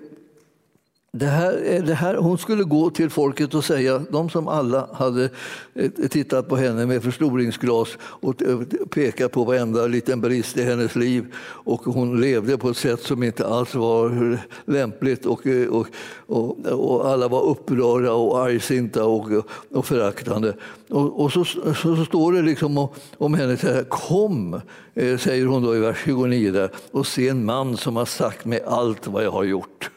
[1.17, 4.89] det här, eh, det här, hon skulle gå till folket och säga, de som alla
[4.93, 5.31] hade
[5.75, 10.97] eh, tittat på henne med förstoringsglas och eh, pekat på varenda liten brist i hennes
[10.97, 15.87] liv och hon levde på ett sätt som inte alls var lämpligt och, och,
[16.27, 19.31] och, och alla var upprörda och argsinta och,
[19.71, 20.55] och föraktande.
[20.89, 24.61] Och, och så, så, så, står det liksom om, om henne, så här, kom,
[24.95, 28.61] säger hon då i vers 29 där, och se en man som har sagt mig
[28.67, 29.91] allt vad jag har gjort.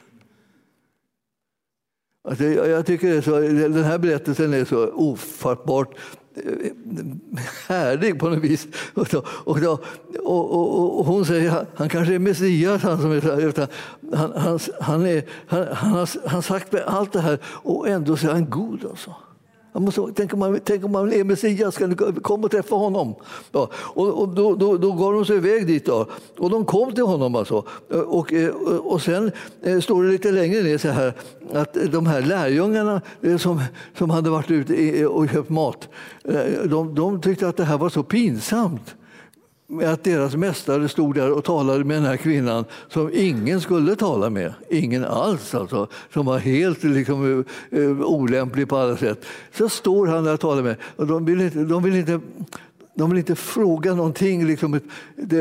[2.27, 5.95] Alltså, jag tycker så, den här berättelsen är så ofattbart
[6.35, 6.71] eh,
[7.67, 8.67] härlig på något vis.
[8.93, 9.79] Och, då, och, då,
[10.23, 13.67] och, och, och, hon säger han kanske är Messias, han som är så här,
[14.15, 18.17] han, han, han, är, han, han, har, han har sagt allt det här och ändå
[18.17, 18.85] så är han god.
[18.85, 19.15] Alltså.
[19.79, 23.15] Måste, tänk, om man, tänk om man är Messias, ska du komma och träffa honom?
[23.51, 25.85] Ja, och, och då, då, då gav de sig iväg dit.
[25.85, 26.07] Då.
[26.37, 27.35] Och de kom till honom.
[27.35, 27.63] Alltså.
[27.89, 28.33] Och, och,
[28.93, 29.31] och sen
[29.63, 31.13] eh, står det lite längre ner så här
[31.53, 33.61] att de här lärjungarna eh, som,
[33.97, 35.89] som hade varit ute och köpt mat,
[36.65, 38.95] de, de tyckte att det här var så pinsamt
[39.83, 44.29] att deras mästare stod där och talade med den här kvinnan som ingen skulle tala
[44.29, 44.53] med.
[44.69, 49.25] Ingen alls, alltså, som var helt liksom, eh, olämplig på alla sätt.
[49.53, 52.19] Så står han där och talar med och de vill inte, de vill inte
[52.93, 54.47] de vill inte fråga någonting.
[54.47, 54.79] Liksom,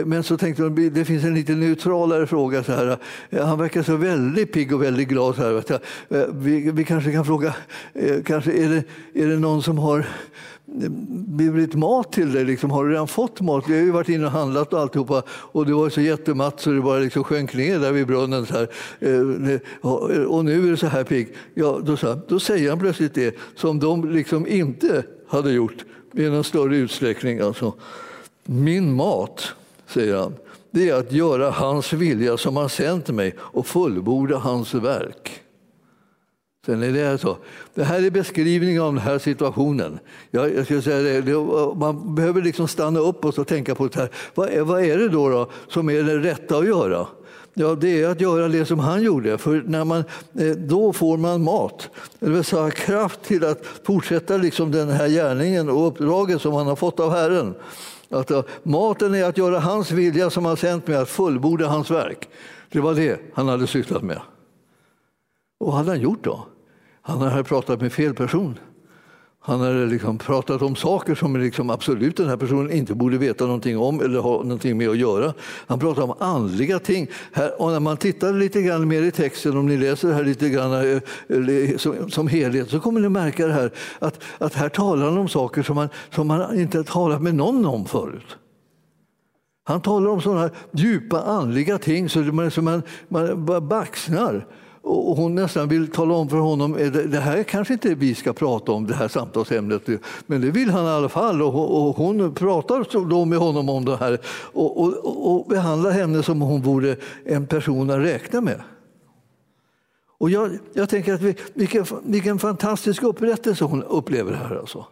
[0.05, 2.63] men så tänkte de det finns en lite neutralare fråga.
[2.63, 2.99] Så här.
[3.31, 5.37] Eh, han verkar så väldigt pigg och väldigt glad.
[5.37, 7.55] Så här, eh, vi, vi kanske kan fråga,
[8.25, 8.85] kanske är, det,
[9.23, 10.07] är det någon som har
[10.67, 12.45] blivit mat till dig?
[12.45, 13.65] Liksom, har du redan fått mat?
[13.69, 16.71] Vi har ju varit inne och handlat och alltihopa och du var så jättematt så
[16.71, 18.47] du bara liksom sjönk ner där vid brunnen.
[18.47, 18.69] Så här.
[19.01, 21.35] Eh, eh, och nu är du så här pigg.
[21.55, 26.23] Ja, då, så, då säger han plötsligt det som de liksom inte hade gjort i
[26.23, 27.41] någon större utsträckning.
[27.41, 27.75] Alltså,
[28.45, 29.53] min mat,
[29.87, 30.35] säger han,
[30.71, 35.43] det är att göra hans vilja som han sänt mig och fullborda hans verk.
[36.67, 37.37] Sen är det, så.
[37.75, 39.99] det här är beskrivningen av den här situationen.
[40.31, 41.35] Jag, jag ska säga det,
[41.77, 44.11] man behöver liksom stanna upp och tänka på det här.
[44.35, 47.07] Vad är, vad är det då, då som är det rätta att göra?
[47.55, 50.05] Ja, det är att göra det som han gjorde, för när man,
[50.39, 51.91] eh, då får man mat.
[52.19, 56.67] Det vill säga kraft till att fortsätta liksom den här gärningen och uppdraget som han
[56.67, 57.55] har fått av Herren.
[58.11, 61.91] Att, eh, maten är att göra hans vilja som han sänt mig, att fullborda hans
[61.91, 62.29] verk.
[62.71, 64.21] Det var det han hade sysslat med.
[65.59, 66.47] Och vad hade han gjort då?
[67.07, 68.59] Han hade pratat med fel person.
[69.41, 73.45] Han hade liksom pratat om saker som liksom absolut den här personen inte borde veta
[73.45, 75.35] någonting om eller ha någonting med att göra.
[75.67, 77.09] Han pratade om andliga ting.
[77.33, 80.25] Här, och när man tittar lite grann mer i texten, om ni läser det här
[80.25, 84.55] lite grann eh, eh, som, som helhet, så kommer ni märka det här att, att
[84.55, 87.85] här talar han om saker som man, som man inte har talat med någon om
[87.85, 88.37] förut.
[89.65, 94.47] Han talar om sådana djupa andliga ting så man, så man, man baxnar
[94.89, 98.15] och hon nästan vill tala om för honom eh, att det här kanske inte vi
[98.15, 99.83] ska prata om, det här samtalsämnet.
[100.27, 103.97] Men det vill han i alla fall och hon pratar då med honom om det
[103.97, 104.19] här
[104.53, 108.61] och, och, och behandlar henne som om hon vore en person att räkna med.
[110.19, 114.57] Och jag, jag tänker att vi, vilken, vilken fantastisk upprättelse hon upplever här.
[114.57, 114.87] Alltså.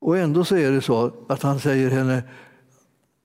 [0.00, 2.22] Och ändå så är det så att han säger henne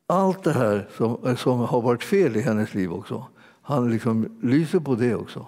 [0.07, 3.25] allt det här som, som har varit fel i hennes liv också.
[3.61, 5.47] Han liksom lyser på det också.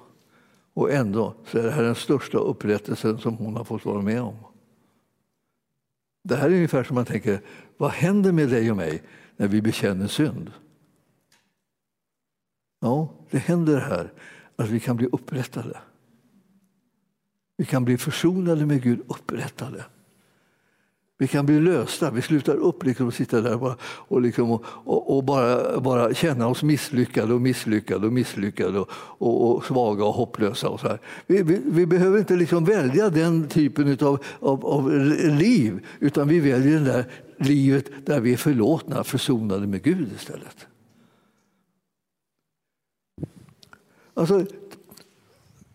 [0.73, 4.21] Och ändå så är det här den största upprättelsen som hon har fått vara med
[4.21, 4.36] om.
[6.23, 7.41] Det här är ungefär som man tänker,
[7.78, 9.04] vad händer med dig och mig
[9.38, 10.52] när vi bekänner synd?
[12.80, 14.13] Ja, det händer här
[14.56, 15.80] att vi kan bli upprättade.
[17.58, 19.86] Vi kan bli försonade med Gud, upprättade.
[21.17, 22.12] Vi kan bli lösta.
[22.12, 25.80] Vi slutar upp liksom och sitta där och, bara, och, liksom och, och, och, bara,
[25.80, 30.69] bara känna oss misslyckade och misslyckade och misslyckade och, och, svaga och hopplösa.
[30.69, 30.99] Och så här.
[31.28, 36.39] Vi, vi, vi behöver inte liksom välja den typen av, av, av, liv utan vi
[36.39, 37.06] väljer det där
[37.38, 40.67] livet där vi är förlåtna, försonade med Gud istället.
[44.13, 44.45] Alltså,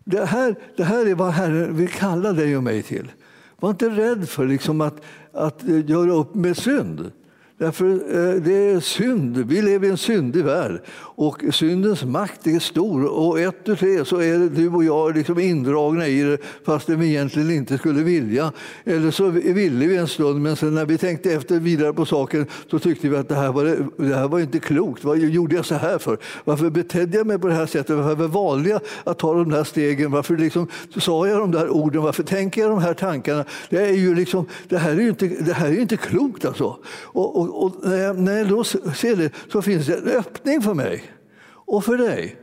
[0.03, 3.11] det, här, det här är vad Herren vill kalla dig och mig till.
[3.59, 5.01] Var inte rädd för liksom att,
[5.33, 7.11] att eh, göra upp med synd.
[7.59, 9.37] Därför eh, det är synd.
[9.37, 13.05] Vi lever i en syndig värld och syndens makt är stor.
[13.05, 17.07] Och ett och tre så är du och jag liksom indragna i det fast vi
[17.07, 18.51] egentligen inte skulle vilja.
[18.83, 22.45] Eller så ville vi en stund men sen när vi tänkte efter vidare på saken
[22.71, 23.63] så tyckte vi att det här var,
[23.97, 25.03] det här var inte klokt.
[25.03, 26.17] Vad gjorde jag så här för?
[26.43, 27.95] Varför betedde jag mig på det här sättet?
[27.95, 30.11] Varför valde jag att ta de där stegen?
[30.11, 30.67] Varför liksom,
[30.97, 32.01] sa jag de där orden?
[32.01, 33.45] Varför tänker jag de här tankarna?
[33.69, 36.77] Det, är ju liksom, det här är ju inte, det här är inte klokt alltså.
[37.03, 37.75] och, och och,
[38.15, 41.03] när jag då ser det så finns det en öppning för mig
[41.47, 42.35] och för dig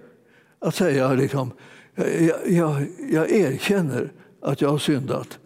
[0.59, 1.53] att säga liksom,
[1.95, 5.39] jag, jag, jag erkänner att jag har syndat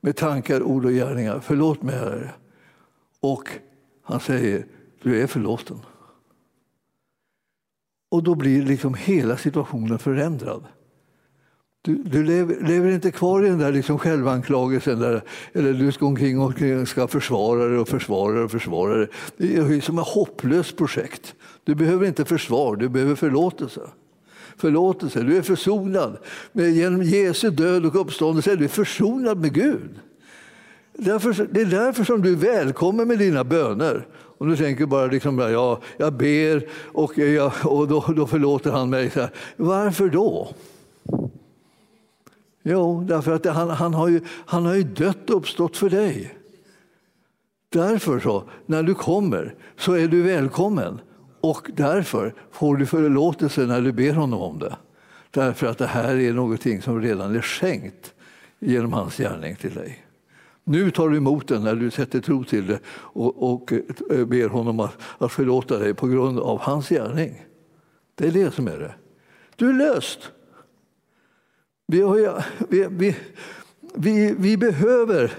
[0.00, 1.40] med tankar, ord och gärningar.
[1.40, 2.30] Förlåt mig, Herre.
[3.20, 3.48] Och
[4.02, 4.66] han säger,
[5.02, 5.78] du är förlåten.
[8.10, 10.64] Och då blir liksom hela situationen förändrad.
[11.84, 16.06] Du, du lever, lever, inte kvar i den där liksom självanklagelsen där, eller du ska
[16.06, 18.42] omkring och ska försvara dig och försvara dig.
[18.42, 19.08] och försvara det.
[19.36, 21.34] Det är som ett hopplöst projekt.
[21.64, 23.80] Du behöver inte försvar, du behöver förlåtelse.
[24.56, 26.18] Förlåtelse, du är försonad.
[26.52, 29.90] Men genom Jesu död och uppståndelse är du försonad med Gud.
[30.92, 34.06] Därför, det är därför som du är välkommen med dina böner.
[34.38, 38.90] Om du tänker bara liksom, ja, jag ber och, jag, och då, då förlåter han
[38.90, 39.12] mig.
[39.56, 40.54] Varför då?
[42.62, 46.38] Jo, därför att han, han, har ju, han har ju dött och uppstått för dig.
[47.68, 51.00] Därför så, när du kommer så är du välkommen
[51.40, 54.76] och därför får du förlåtelse när du ber honom om det.
[55.30, 58.14] Därför att det här är någonting som redan är skänkt
[58.58, 60.04] genom hans gärning till dig.
[60.64, 63.72] Nu tar du emot den när du sätter tro till det och, och
[64.10, 67.44] eh, ber honom att, att förlåta dig på grund av hans gärning.
[68.14, 68.94] Det är det som är det.
[69.56, 70.30] Du är löst.
[71.86, 73.16] Vi, har, vi, vi,
[73.94, 75.32] vi, vi behöver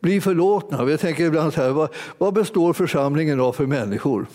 [0.00, 0.90] bli förlåtna.
[0.90, 4.26] Jag tänker ibland så här, vad, vad består församlingen av för människor?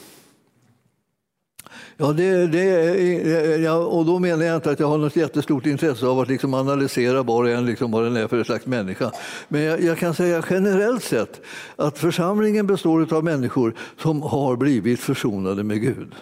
[1.98, 6.06] Ja, det, det, ja, och då menar jag inte att jag har något jättestort intresse
[6.06, 9.12] av att liksom analysera var och en liksom vad den är för slags människa.
[9.48, 11.42] Men jag, jag, kan säga generellt sett
[11.76, 16.16] att församlingen består av människor som har blivit försonade med Gud.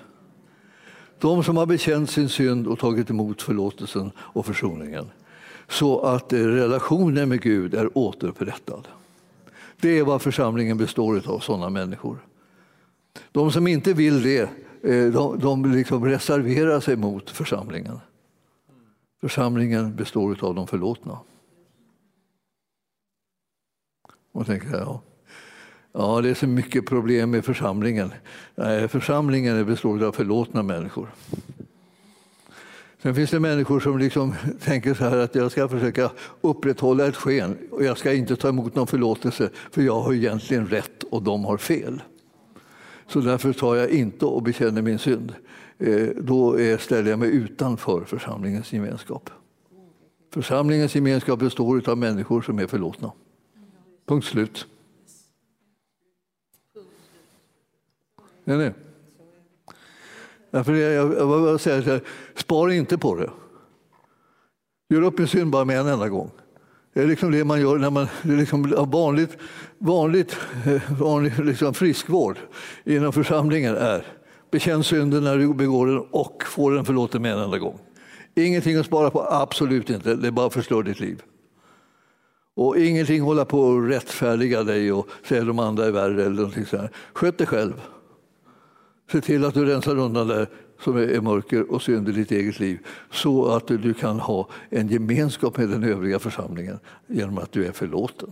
[1.20, 5.06] De som har bekänt sin synd och tagit emot förlåtelsen och försoningen
[5.72, 8.88] så att relationen med Gud är återupprättad.
[9.80, 12.18] Det är vad församlingen består av, sådana människor.
[13.32, 14.50] De som inte vill det,
[14.84, 18.00] eh, de, de liksom reserverar sig mot församlingen.
[19.22, 21.20] Församlingen består av de förlåtna.
[24.32, 25.02] Och tänker, ja,
[25.92, 28.12] ja, det är så mycket problem med församlingen.
[28.56, 31.10] Nej, församlingen består av förlåtna människor.
[33.02, 36.12] Sen finns det människor som liksom tänker så här att jag ska försöka
[36.42, 40.68] upprätthålla ett sken och jag ska inte ta emot någon förlåtelse för jag har egentligen
[40.68, 42.02] rätt och de har fel.
[43.08, 45.34] Så därför tar jag inte och bekänner min synd.
[45.78, 49.30] Eh, då ställer jag mig utanför församlingens gemenskap.
[50.34, 53.12] Församlingens gemenskap består av människor som är förlåtna.
[54.06, 54.68] Punkt slut.
[58.46, 58.72] Är ni?
[60.52, 62.02] Därför jag, jag, jag säger så här,
[62.42, 63.30] spar inte på det.
[64.90, 66.32] Gör upp en synd bara med en enda gång.
[66.94, 69.38] Det är liksom det man gör när man det är liksom vanligt,
[69.78, 72.38] vanligt, eh, vanlig liksom friskvård
[72.84, 74.06] inom församlingen är
[74.52, 77.80] bekänn synden när du begår den och få den förlåten med en enda gång.
[78.36, 80.16] Ingenting att spara på, absolut inte.
[80.16, 81.22] Det bara förstör ditt liv.
[82.56, 86.36] Och ingenting hålla på och rättfärdiga dig och säga att de andra är värre eller
[86.36, 86.90] någonting sådär.
[87.14, 87.74] Sköt dig själv.
[89.12, 90.48] Se till att du rensar undan det
[90.82, 92.80] som är mörker och synd i ditt eget liv
[93.12, 97.72] så att du kan ha en gemenskap med den övriga församlingen genom att du är
[97.72, 98.30] förlåten.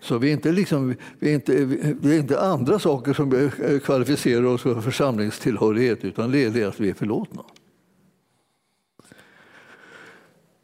[0.00, 1.64] Så vi är inte, liksom, vi är inte,
[2.00, 3.50] vi är inte andra saker som
[3.84, 7.42] kvalificerar oss för församlingstillhörighet utan det är det att vi är förlåtna.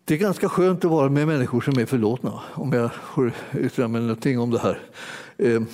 [0.05, 3.89] Det är ganska skönt att vara med människor som är förlåtna, om jag får yttra
[3.89, 4.81] mig någonting om det här.
[5.39, 5.67] Ehm.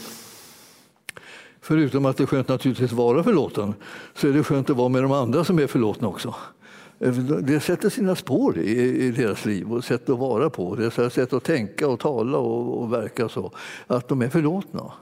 [1.65, 3.75] Förutom att det är skönt naturligtvis att vara förlåten,
[4.15, 6.35] så är det skönt att vara med de andra som är förlåtna också.
[7.43, 10.75] Det sätter sina spår i, deras liv och sätt att vara på.
[10.75, 13.53] Deras sätt att tänka och tala och, och verka så.
[13.87, 14.93] Att de är förlåtna.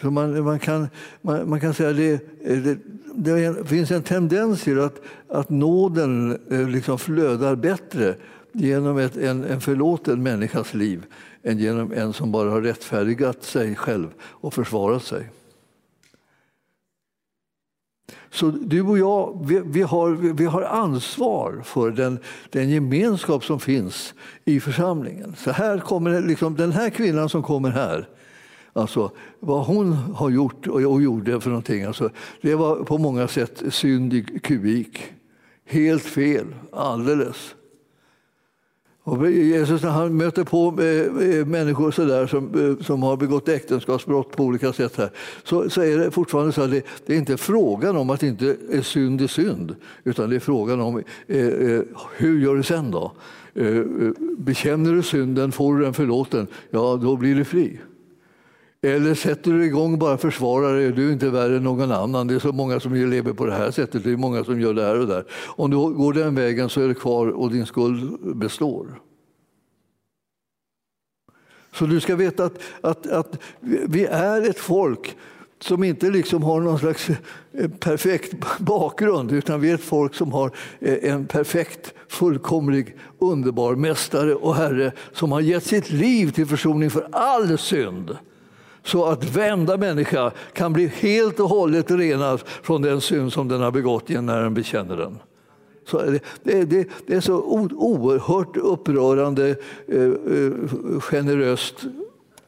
[0.00, 0.88] Så man, man, kan,
[1.20, 2.26] man, man kan säga att det,
[2.62, 2.78] det,
[3.14, 8.14] det, finns en tendens till att, att nåden eh, liksom flödar bättre
[8.52, 11.06] genom ett, en, en förlåten människas liv
[11.44, 15.30] än genom en som bara har rättfärdigat sig själv och försvarat sig.
[18.30, 22.18] Så du och jag, vi, vi, har, vi har ansvar för den,
[22.50, 25.34] den gemenskap som finns i församlingen.
[25.38, 28.08] Så här kommer liksom, den här kvinnan som kommer här,
[28.76, 33.62] Alltså, vad hon har gjort och gjorde för någonting, alltså, det var på många sätt
[33.70, 35.02] syndig kubik.
[35.64, 37.54] Helt fel, alldeles.
[39.06, 43.16] Och Jesus när han möter på eh, eh, människor så där, som, eh, som har
[43.16, 45.10] begått äktenskapsbrott på olika sätt här,
[45.44, 48.56] så, så är det fortfarande så att det, det, är inte frågan om att inte
[48.70, 51.80] är synd är synd, utan det är frågan om eh,
[52.16, 53.12] hur gör du sen då?
[53.54, 53.82] Eh,
[54.38, 57.78] bekänner du synden, får du den förlåten, ja då blir du fri.
[58.84, 62.26] Eller sätter du igång bara försvarar dig, du är inte värre än någon annan.
[62.26, 64.74] Det är så många som lever på det här sättet, det är många som gör
[64.74, 65.24] det här och där.
[65.46, 69.00] Om du går den vägen så är du kvar och din skuld består.
[71.72, 75.16] Så du ska veta att, att, att vi är ett folk
[75.60, 77.10] som inte liksom har någon slags
[77.52, 83.74] eh, perfekt bakgrund utan vi är ett folk som har eh, en perfekt, fullkomlig, underbar
[83.74, 88.16] mästare och herre som har gett sitt liv till försoning för all synd
[88.84, 93.60] så att varenda människa kan bli helt och hållet renad från den synd som den
[93.60, 95.18] har begått när den bekänner den.
[95.86, 95.98] Så
[96.42, 99.48] det, det, det är så oerhört upprörande,
[99.88, 101.74] eh, eh, generöst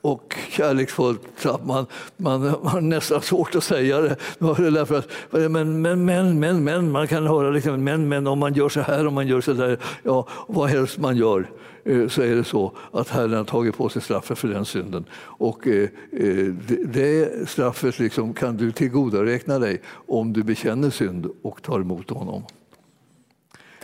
[0.00, 4.16] och kärleksfullt att man, man, man har nästan svårt att säga det.
[4.38, 8.54] Därför att, men, men, men, men, men, man kan höra liksom, men, men om man
[8.54, 11.46] gör så här, om man gör så där, ja, vad helst man gör
[11.86, 15.04] Eh, så är det så att Herren har tagit på sig straffet för den synden.
[15.18, 16.46] Och eh, eh,
[16.84, 22.42] det straffet liksom kan du tillgodoräkna dig om du bekänner synd och tar emot honom.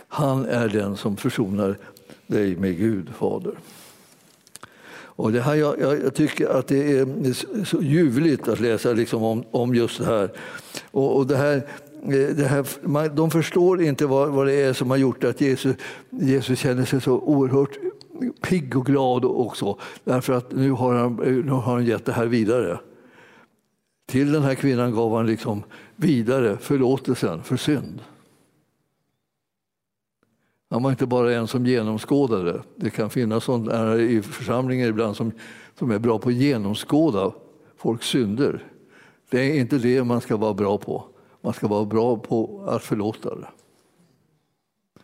[0.07, 1.77] Han är den som försonar
[2.27, 3.53] dig med Gud, Fader.
[5.15, 9.43] Och det här, jag, jag, tycker att det är så ljuvligt att läsa liksom om,
[9.51, 10.31] om just det här.
[10.91, 11.67] Och, och det här,
[12.35, 15.75] det här man, de förstår inte vad, vad det är som har gjort att Jesus,
[16.09, 17.77] Jesus känner sig så oerhört
[18.41, 19.77] pigg och glad också.
[20.03, 22.79] Därför att nu har, han, nu har han gett det här vidare.
[24.05, 25.63] Till den här kvinnan gav han liksom
[25.95, 28.01] vidare förlåtelsen för synd.
[30.69, 32.63] Han var inte bara en som genomskådade.
[32.75, 35.31] Det kan finnas sådana i församlingar ibland som,
[35.79, 37.31] som är bra på att genomskåda
[37.77, 38.63] folks synder.
[39.29, 41.03] Det är inte det man ska vara bra på.
[41.41, 43.35] Man ska vara bra på att förlåta.
[43.35, 43.47] Det.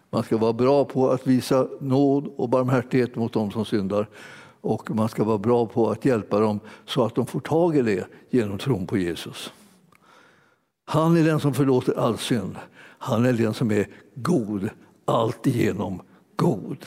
[0.09, 4.09] Man ska vara bra på att visa nåd och barmhärtighet mot dem som syndar.
[4.61, 7.81] Och man ska vara bra på att hjälpa dem så att de får tag i
[7.81, 9.53] det genom tron på Jesus.
[10.85, 12.55] Han är den som förlåter all synd.
[12.97, 14.69] Han är den som är god
[15.05, 16.01] alltigenom
[16.35, 16.85] god.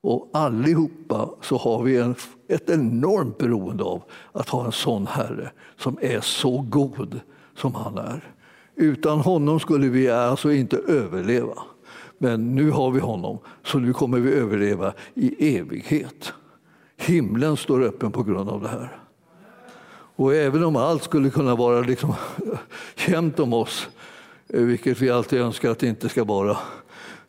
[0.00, 2.14] Och allihopa så har vi en,
[2.48, 7.20] ett enormt beroende av att ha en sån Herre som är så god
[7.56, 8.34] som han är.
[8.74, 11.62] Utan honom skulle vi alltså inte överleva.
[12.22, 16.32] Men nu har vi honom, så nu kommer vi överleva i evighet.
[16.96, 18.96] Himlen står öppen på grund av det här.
[20.16, 22.14] Och även om allt skulle kunna vara liksom
[23.08, 23.88] jämnt om oss,
[24.48, 26.56] eh, vilket vi alltid önskar att det inte ska vara,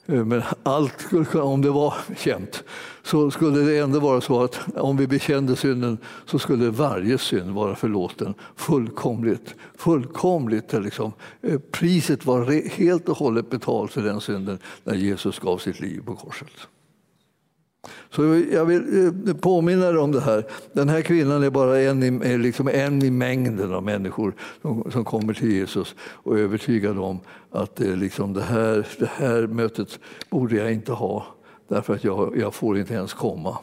[0.06, 2.64] Eh, men allt skulle, om det var känt
[3.04, 7.52] så skulle det ändå vara så att om vi bekände synden så skulle varje synd
[7.52, 9.56] vara förlåten fullkomligt.
[9.78, 11.14] fullkomligt liksom.
[11.42, 16.02] Eh, priset var helt och hållet betalt för den synden när Jesus gav sitt liv
[16.06, 16.68] på korset.
[18.16, 20.46] Så jag vill eh, påminna er om det här.
[20.74, 25.06] Den här kvinnan är bara en i, liksom en i mängden av människor som, som
[25.06, 27.20] kommer till Jesus och är övertygad om
[27.52, 30.00] att det, liksom det, här, det här mötet
[30.30, 31.26] borde jag inte ha
[31.68, 33.58] därför att jag, jag får inte ens komma.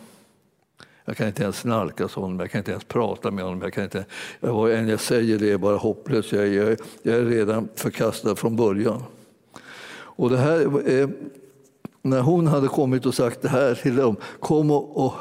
[1.04, 3.62] Jag kan inte ens nalkas honom, jag kan inte ens prata med honom.
[3.62, 4.04] Jag kan inte,
[4.40, 6.32] vad än jag säger det är bara hopplöst.
[6.32, 9.02] Jag, jag, jag är redan förkastad från början.
[9.92, 11.08] Och det här eh,
[12.02, 15.14] när hon hade kommit och sagt det här till dem, kom och, och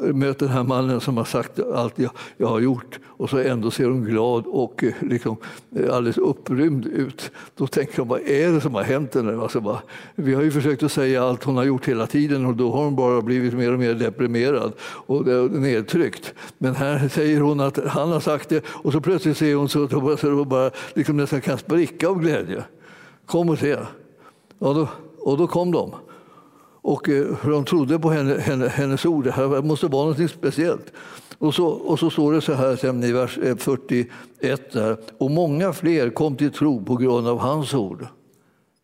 [0.00, 3.70] möt den här mannen som har sagt allt jag, jag, har gjort och så ändå
[3.70, 5.36] ser hon glad och eh, liksom
[5.76, 7.30] eh, alldeles upprymd ut.
[7.54, 9.42] Då tänker de, vad är det som har hänt henne?
[9.42, 9.78] Alltså bara,
[10.14, 12.84] vi har ju försökt att säga allt hon har gjort hela tiden och då har
[12.84, 16.34] hon bara blivit mer och mer deprimerad och eh, nedtryckt.
[16.58, 19.84] Men här säger hon att han har sagt det och så plötsligt ser hon så
[19.84, 22.64] att hon bara liksom nästan kan spricka av glädje.
[23.26, 23.76] Kom och se.
[24.58, 25.92] Ja, då, och då kom de.
[26.86, 29.24] Och eh, hur de trodde på henne, henne, hennes ord.
[29.24, 30.92] Det här måste vara något speciellt.
[31.38, 34.72] Och så, och så står det så här sen i vers eh, 41.
[34.72, 38.06] Där, och många fler kom till tro på grund av hans ord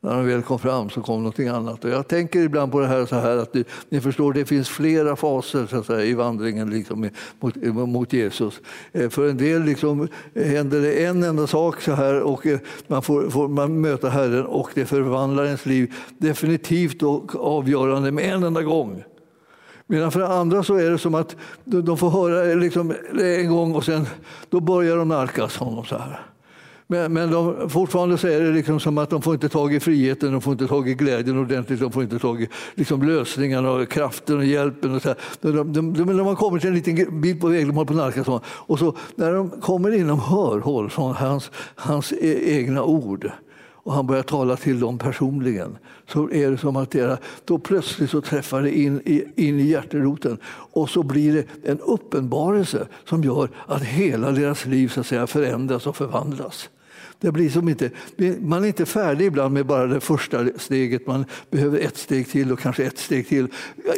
[0.05, 1.85] när de väl kom fram så kom någonting annat.
[1.85, 4.69] Och jag tänker ibland på det här så här att ni, ni förstår, det finns
[4.69, 8.61] flera faser så att säga, i vandringen liksom, mot, mot Jesus.
[8.93, 12.59] Eh, för en del liksom, eh, händer det en enda sak så här och eh,
[12.87, 18.35] man får, får man möta Herren och det förvandlar ens liv definitivt och avgörande med
[18.35, 19.05] en enda gång.
[19.87, 23.85] Medan för andra så är det som att de får höra liksom en gång och
[23.85, 24.07] sen
[24.51, 26.32] då börjar de nalkas honom så här.
[26.93, 29.81] Men, men de, fortfarande så är det liksom som att de får inte tag i
[29.81, 33.71] friheten, de får inte tag i glädjen ordentligt, de får inte tag i liksom lösningarna,
[33.71, 34.95] och kraften och hjälpen.
[34.95, 37.87] Och så de, de, de, de, har kommit en liten bit på väg, de håller
[37.87, 38.43] på att nalkas.
[38.45, 43.31] Och så när de kommer inom hörhåll från hans, hans e, egna ord
[43.85, 45.79] och han börjar tala till dem personligen
[46.09, 49.63] så är det som att det, då plötsligt så träffar det in i, in i
[49.63, 50.39] hjärteroten
[50.73, 55.27] och så blir det en uppenbarelse som gör att hela deras liv så att säga,
[55.27, 56.69] förändras och förvandlas.
[57.23, 57.91] Det blir som inte,
[58.41, 61.07] man är inte färdig ibland med bara det första steget.
[61.07, 63.49] Man behöver ett steg till och kanske ett steg till.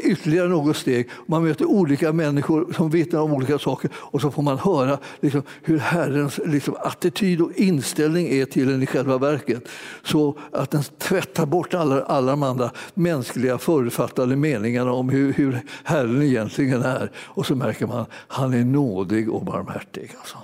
[0.02, 1.08] Ytterligare något steg.
[1.26, 5.42] Man möter olika människor som vittnar om olika saker och så får man höra liksom,
[5.62, 9.68] hur Herrens liksom, attityd och inställning är till en i själva verket.
[10.02, 15.60] Så att den tvättar bort alla, alla de andra mänskliga förutfattade meningarna om hur, hur
[15.84, 17.10] Herren egentligen är.
[17.16, 20.10] Och så märker man att han är nådig och barmhärtig.
[20.18, 20.38] Alltså.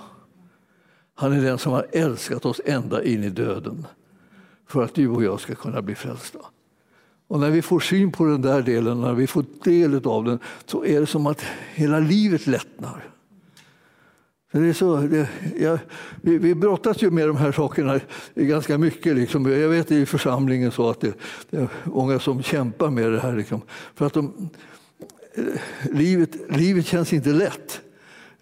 [1.21, 3.87] Han är den som har älskat oss ända in i döden
[4.67, 6.39] för att du och jag ska kunna bli frälsta.
[7.27, 10.39] Och när vi får syn på den där delen, när vi får del av den,
[10.65, 11.41] så är det som att
[11.73, 13.03] hela livet lättnar.
[14.51, 15.79] Det är så, det, jag,
[16.21, 17.99] vi, vi brottas ju med de här sakerna
[18.35, 19.15] ganska mycket.
[19.15, 19.51] Liksom.
[19.51, 21.13] Jag vet i församlingen så att det,
[21.49, 23.35] det, är många som kämpar med det här.
[23.35, 23.61] Liksom.
[23.95, 24.49] För att de,
[25.35, 25.43] eh,
[25.91, 27.81] livet, livet känns inte lätt.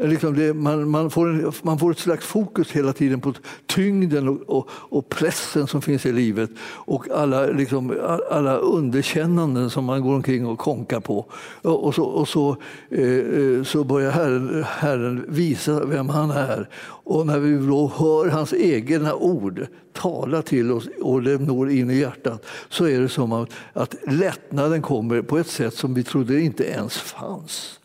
[0.03, 3.33] Liksom det, man, man, får en, man får ett slags fokus hela tiden på
[3.65, 7.97] tyngden och, och, och pressen som finns i livet och alla, liksom,
[8.31, 11.25] alla underkännanden som man går omkring och konkar på.
[11.61, 12.57] Och, och så, och så,
[12.89, 16.69] eh, eh, så börjar Herren, Herren visa vem han är.
[17.03, 21.89] Och när vi då hör hans egna ord tala till oss och det når in
[21.89, 26.03] i hjärtat så är det som att, att lättnaden kommer på ett sätt som vi
[26.03, 27.78] trodde inte ens fanns.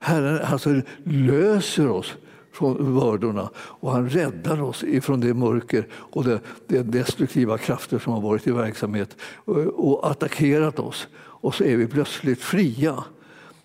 [0.00, 2.14] Herren alltså löser oss
[2.52, 8.12] från bördorna och han räddar oss ifrån det mörker och de, de destruktiva krafter som
[8.12, 11.08] har varit i verksamhet och, och attackerat oss.
[11.16, 13.04] Och så är vi plötsligt fria.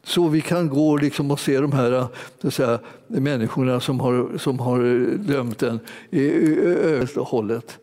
[0.04, 2.08] Så vi kan gå liksom och se de här
[2.50, 5.80] säga, människorna som har, som har dömt en
[6.10, 6.30] i
[6.66, 7.80] övrigt hållet.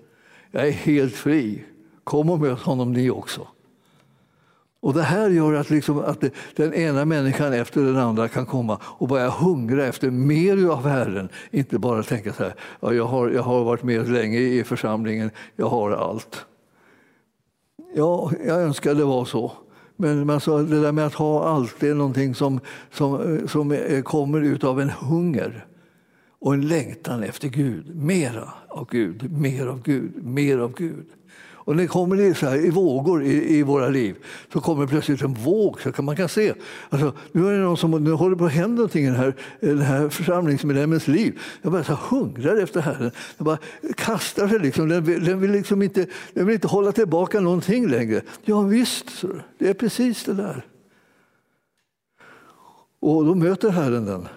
[0.51, 1.64] Jag är helt fri.
[2.05, 3.49] Kom och möt honom ni också.
[4.81, 6.24] Och Det här gör att, liksom, att
[6.57, 11.29] den ena människan efter den andra kan komma och börja hungra efter mer av Herren.
[11.51, 15.31] Inte bara tänka så här, ja, jag, har, jag har varit med länge i församlingen,
[15.57, 16.47] jag har allt.
[17.95, 19.53] Ja, jag önskar det var så.
[19.97, 22.61] Men alltså, det där med att ha allt det är någonting som,
[22.93, 25.66] som, som kommer av en hunger
[26.41, 27.97] och en längtan efter Gud.
[27.97, 31.07] Mera av Gud, mer av Gud, mer av Gud.
[31.69, 34.16] Och när det kommer så här, i vågor i, i, våra liv
[34.53, 35.81] så kommer plötsligt en våg.
[35.81, 36.55] Så kan man kan se
[36.89, 39.35] alltså, nu är det någon som nu håller på att hända någonting i den här,
[39.61, 41.41] den här församlingsmedlemmens liv.
[41.62, 43.11] Jag bara så hungrar efter Herren.
[43.37, 43.59] Jag bara
[43.97, 44.59] kastar sig.
[44.59, 44.89] Liksom.
[44.89, 48.21] Den, vill, den, vill liksom inte, den vill inte hålla tillbaka någonting längre.
[48.45, 49.25] Ja visst,
[49.59, 50.66] det är precis det där.
[53.01, 54.29] Och då möter Herren den.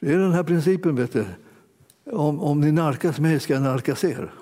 [0.00, 0.96] Det är den här principen.
[0.96, 1.24] Vet du.
[2.12, 4.32] Om, om ni nalkas mig ska jag nalkas er.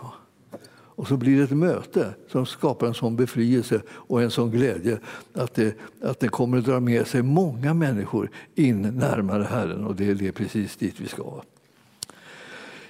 [0.96, 4.98] Och så blir det ett möte som skapar en sån befrielse och en sån glädje
[5.32, 9.96] att det, att det kommer att dra med sig många människor in närmare Herren och
[9.96, 11.42] det är det precis dit vi ska.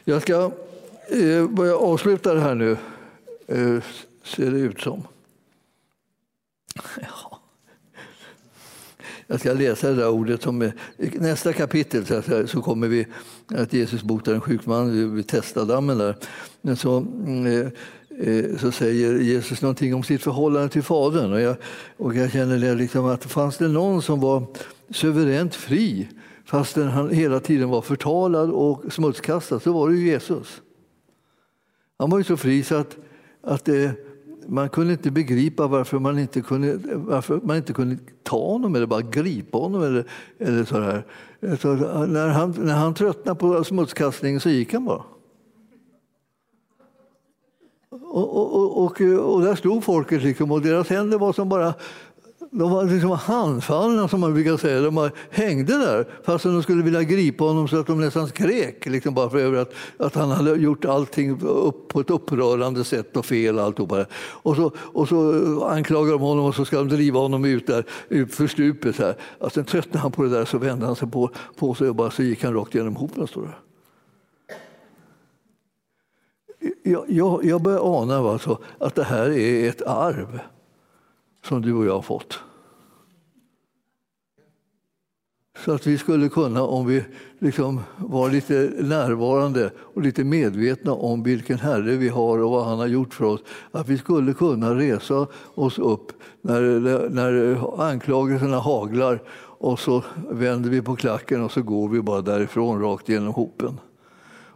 [0.04, 0.52] Jag ska
[1.08, 2.70] eh, börja avsluta det här nu,
[3.46, 3.82] eh,
[4.22, 5.02] ser det ut som.
[7.00, 7.25] Ja.
[9.26, 10.42] Jag ska läsa det där ordet.
[10.42, 10.72] Som, I
[11.14, 13.06] nästa kapitel så, kommer vi
[13.54, 15.98] att Jesus botar en sjuk man vid Testadammen.
[15.98, 16.16] Där.
[16.60, 17.68] Men så, mm, eh,
[18.28, 21.32] eh, så säger Jesus någonting om sitt förhållande till Fadern.
[21.32, 21.56] Och jag,
[21.96, 24.46] och jag känner det liksom att fanns det någon som var
[24.90, 26.08] suveränt fri
[26.44, 30.62] fastän han hela tiden var förtalad och smutskastad så var det ju Jesus.
[31.98, 32.96] Han var ju så fri så att,
[33.42, 33.92] att det,
[34.48, 38.86] man kunde inte begripa varför man inte kunde, varför man inte kunde ta honom eller
[38.86, 39.82] bara gripa honom.
[39.82, 40.04] Eller,
[40.38, 41.04] eller så här.
[41.60, 41.74] Så
[42.06, 45.02] när, han, när han tröttnade på smutskastningen så gick han bara.
[47.88, 49.00] Och, och, och,
[49.34, 51.74] och, där stod folket liksom, och deras händer var som bara
[52.58, 54.80] de var liksom handfallna, som man brukar säga.
[54.80, 59.14] De hängde där fastän de skulle vilja gripa honom så att de nästan skrek liksom
[59.14, 63.58] bara för att, att han hade gjort allting upp på ett upprörande sätt och fel.
[63.58, 64.06] Alltihopa.
[64.14, 67.84] Och, så, och så anklagar de honom och så ska de driva honom ut där
[68.08, 68.98] ut för stupet.
[68.98, 69.16] Här.
[69.38, 71.94] Och sen tröttnade han på det där så vände han sig på, på sig och
[71.94, 73.26] bara, så gick han rakt genom hopen.
[73.26, 73.54] Står det.
[76.90, 80.40] Jag, jag, jag börjar ana alltså, att det här är ett arv
[81.46, 82.38] som du och jag har fått.
[85.64, 87.04] Så att vi skulle kunna, om vi
[87.38, 92.78] liksom var lite närvarande och lite medvetna om vilken Herre vi har och vad han
[92.78, 93.40] har gjort för oss,
[93.70, 96.60] att vi skulle kunna resa oss upp när,
[97.10, 99.22] när anklagelserna haglar
[99.58, 103.80] och så vänder vi på klacken och så går vi bara därifrån rakt genom hopen.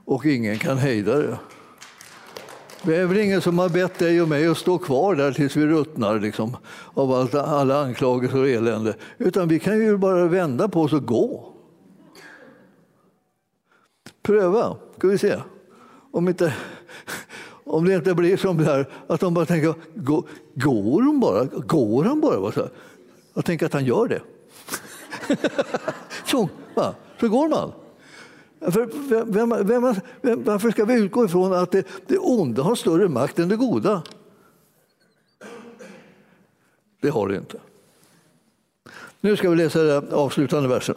[0.05, 1.38] Och ingen kan hejda det.
[2.83, 5.57] Det är väl ingen som har bett dig och mig att stå kvar där tills
[5.57, 6.57] vi ruttnar liksom,
[6.95, 8.95] av allt, alla anklagelser och elände.
[9.18, 11.53] Utan vi kan ju bara vända på oss och gå.
[14.22, 15.37] Pröva, ska vi se.
[16.12, 16.55] Om, inte,
[17.64, 20.24] om det inte blir som det här att de bara tänker, går,
[20.55, 21.45] går hon bara?
[21.45, 22.53] Går han bara?
[22.53, 22.68] Så
[23.35, 24.22] jag tänker att han gör det.
[26.26, 26.95] så, va?
[27.20, 27.72] så går man.
[28.61, 28.88] För
[29.24, 33.38] vem, vem, vem, varför ska vi utgå ifrån att det, det onda har större makt
[33.38, 34.02] än det goda?
[37.00, 37.58] Det har det inte.
[39.20, 40.96] Nu ska vi läsa den avslutande versen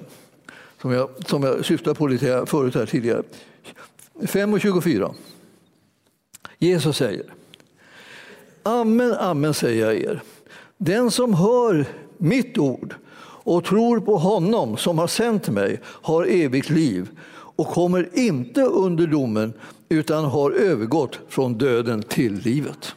[0.82, 3.24] som jag, som jag syftade på lite förut här tidigare.
[4.26, 5.14] 5 och 24.
[6.58, 7.34] Jesus säger
[8.64, 10.22] Amen, amen säger jag er.
[10.78, 11.86] Den som hör
[12.18, 12.96] mitt ord
[13.46, 17.10] och tror på honom som har sänt mig har evigt liv
[17.56, 19.54] och kommer inte under domen
[19.90, 22.96] utan har övergått från döden till livet.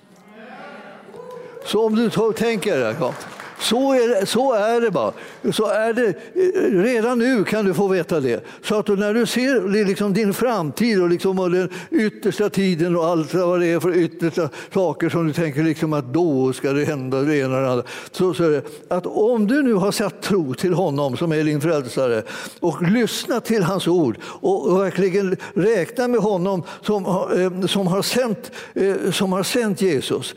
[1.64, 3.14] Så om du tänker Jakob
[3.60, 5.12] så är, det, så är det bara.
[5.52, 8.44] Så är det, eh, redan nu kan du få veta det.
[8.62, 13.06] Så att när du ser liksom din framtid och, liksom och den yttersta tiden och
[13.06, 16.84] allt vad det är för yttersta saker som du tänker liksom att då ska det
[16.84, 17.84] hända det ena och det andra.
[18.10, 21.44] Så, så är det att om du nu har satt tro till honom som är
[21.44, 22.22] din frälsare
[22.60, 28.02] och lyssnat till hans ord och, och verkligen räkna med honom som, eh, som, har
[28.02, 30.34] sänt, eh, som har sänt Jesus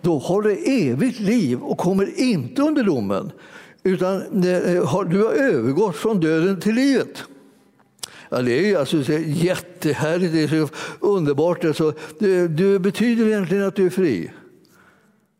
[0.00, 3.32] då har du evigt liv och kommer inte under domen.
[3.82, 7.24] Utan eh, du har övergått från döden till livet.
[8.28, 8.96] Ja, det är alltså
[9.26, 10.68] jättehärligt, det är så
[11.00, 11.64] underbart.
[11.64, 14.30] Alltså, det, det betyder egentligen att du är fri.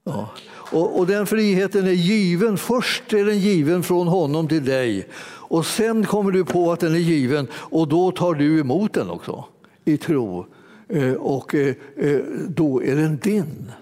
[0.04, 0.28] Ja.
[0.70, 2.56] Och, och, den friheten är given.
[2.56, 5.08] Först är den given från honom till dig.
[5.24, 9.10] Och sen kommer du på att den är given och då tar du emot den
[9.10, 9.44] också
[9.84, 10.46] i tro.
[10.88, 13.72] Eh, och eh, eh då är den din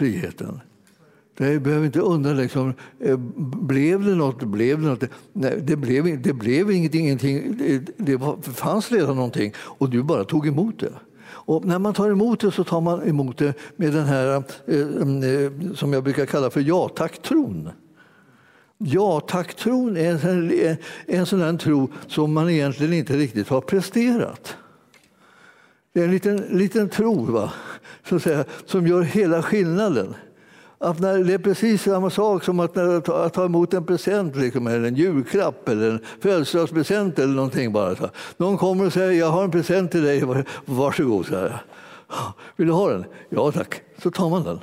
[0.00, 0.60] friheten.
[1.36, 4.42] Jag behöver inte undra, liksom, eh, blev det något?
[4.42, 5.04] Blev det, något?
[5.32, 7.06] Nej, det, blev, det blev ingenting.
[7.06, 7.56] ingenting.
[7.96, 10.92] Det, fanns redan någonting och du bara tog emot det.
[11.22, 14.80] Och när man tar emot det så tar man emot det med den här eh,
[14.80, 17.68] mm, eh som jag brukar kalla för ja tack-tron.
[18.78, 20.76] Ja tack-tron är en,
[21.06, 24.56] en sån där tro som man egentligen inte riktigt har presterat.
[25.92, 27.52] Det är en liten, liten tro va?
[28.08, 30.14] Så att säga, som gör hela skillnaden.
[30.78, 33.86] Att när, det är precis samma sak som att, när, ta, att ta emot en
[33.86, 37.72] present, liksom, eller en julklapp eller en födelsedagspresent eller någonting.
[37.72, 38.08] Bara, så.
[38.36, 41.26] Någon kommer och säger jag har en present till dig, varsågod.
[41.26, 41.62] Så här.
[42.56, 43.04] Vill du ha den?
[43.28, 43.82] Ja tack.
[44.02, 44.58] Så tar man den.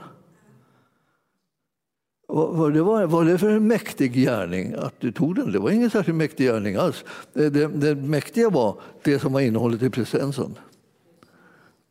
[2.28, 5.52] Vad det var, var det för en mäktig gärning att du tog den?
[5.52, 7.06] Det var ingen särskilt mäktig gärning alls.
[7.34, 10.56] Det, det, det mäktiga var det som var innehållet i presenten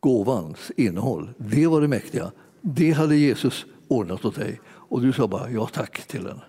[0.07, 1.33] gåvans innehåll.
[1.37, 2.31] Det var det mäktiga.
[2.61, 4.61] Det hade Jesus ordnat åt dig.
[4.67, 6.39] Och du sa bara ja tack till den.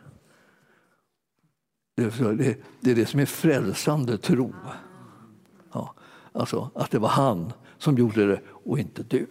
[1.94, 4.54] Det är det som är frälsande tro.
[5.72, 5.94] Ja,
[6.32, 9.26] alltså att det var han som gjorde det och inte du.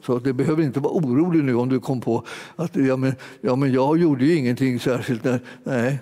[0.00, 2.24] Så det behöver inte vara orolig nu om du kom på
[2.56, 5.22] att ja, men, ja, men jag gjorde ju ingenting särskilt.
[5.22, 5.40] Där.
[5.64, 5.98] Nej,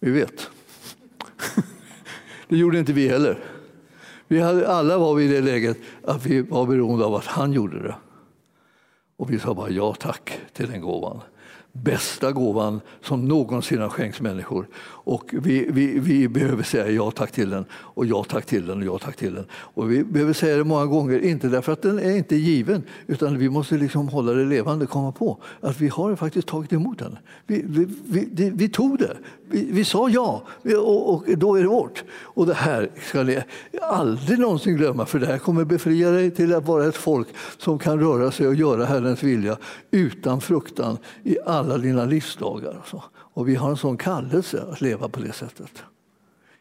[0.00, 0.50] vi vet.
[2.48, 3.59] det gjorde inte vi heller.
[4.30, 7.52] Vi hade, alla var vi i det läget att vi var beroende av att han
[7.52, 7.94] gjorde det.
[9.16, 11.20] Och vi sa bara ja tack till den gåvan
[11.72, 14.68] bästa gåvan som någonsin har skänkts människor.
[15.10, 18.78] Och vi, vi, vi behöver säga ja tack till den, och ja tack till den
[18.78, 19.44] och ja tack till den.
[19.52, 23.38] Och vi behöver säga det många gånger, inte därför att den är inte given, utan
[23.38, 27.18] vi måste liksom hålla det levande, komma på att vi har faktiskt tagit emot den.
[27.46, 29.16] Vi, vi, vi, vi tog det,
[29.50, 32.04] vi, sa ja, och, och, då är det vårt.
[32.10, 33.38] Och det här ska ni
[33.82, 37.78] aldrig någonsin glömma, för det här kommer befria dig till att vara ett folk som
[37.78, 39.56] kan röra sig och göra Herrens vilja
[39.90, 42.78] utan fruktan i alla dina livsdagar.
[42.82, 43.02] Och, så
[43.32, 45.82] och vi har en sån kallelse att leva på det sättet.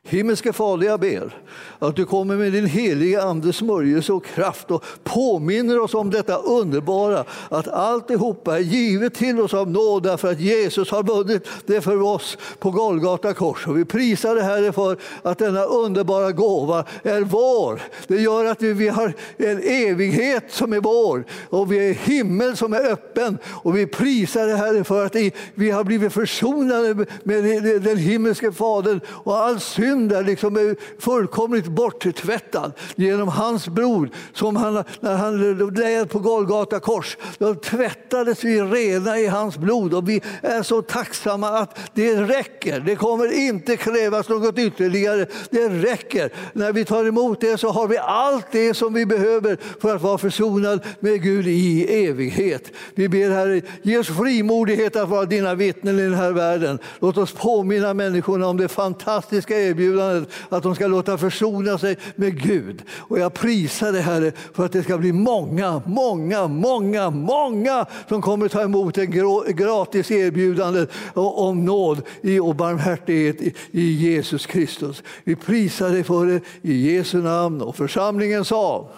[0.09, 1.37] Himmelske Fader, jag ber
[1.79, 6.35] att du kommer med din heliga Andes smörjelse och kraft och påminner oss om detta
[6.37, 11.81] underbara att alltihopa är givet till oss av nåd därför att Jesus har vunnit det
[11.81, 13.67] för oss på Golgata kors.
[13.67, 17.81] Och vi prisar det Herre för att denna underbara gåva är vår.
[18.07, 22.73] Det gör att vi har en evighet som är vår och vi är himmel som
[22.73, 23.37] är öppen.
[23.45, 25.15] Och vi prisar det Herre för att
[25.53, 30.85] vi har blivit försonade med den himmelske Fadern och all synd synd liksom är liksom
[30.99, 34.09] fullkomligt borttvättad genom hans blod.
[34.33, 39.93] Som han, när han led på Golgata kors, då tvättades vi rena i hans blod.
[39.93, 42.79] Och vi är så tacksamma att det räcker.
[42.79, 45.25] Det kommer inte krävas något ytterligare.
[45.49, 46.33] Det räcker.
[46.53, 50.01] När vi tar emot det så har vi allt det som vi behöver för att
[50.01, 52.71] vara försonad med Gud i evighet.
[52.95, 56.79] Vi ber Herre, ge oss frimodighet att vara dina vittnen i den här världen.
[56.99, 61.97] Låt oss påminna människorna om det fantastiska erbjudandet erbjudandet att de ska låta försona sig
[62.15, 62.81] med Gud.
[62.91, 68.21] Och jag prisar dig Herre för att det ska bli många, många, många, många som
[68.21, 69.11] kommer ta emot en
[69.55, 72.01] gratis erbjudande om nåd
[72.41, 75.03] och barmhärtighet i Jesus Kristus.
[75.23, 78.89] Vi prisar dig för det i Jesu namn och församlingen sa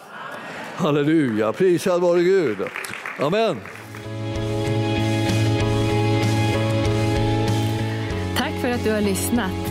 [0.75, 2.57] Halleluja, prisad vare Gud.
[3.19, 3.57] Amen.
[8.37, 9.70] Tack för att du har lyssnat.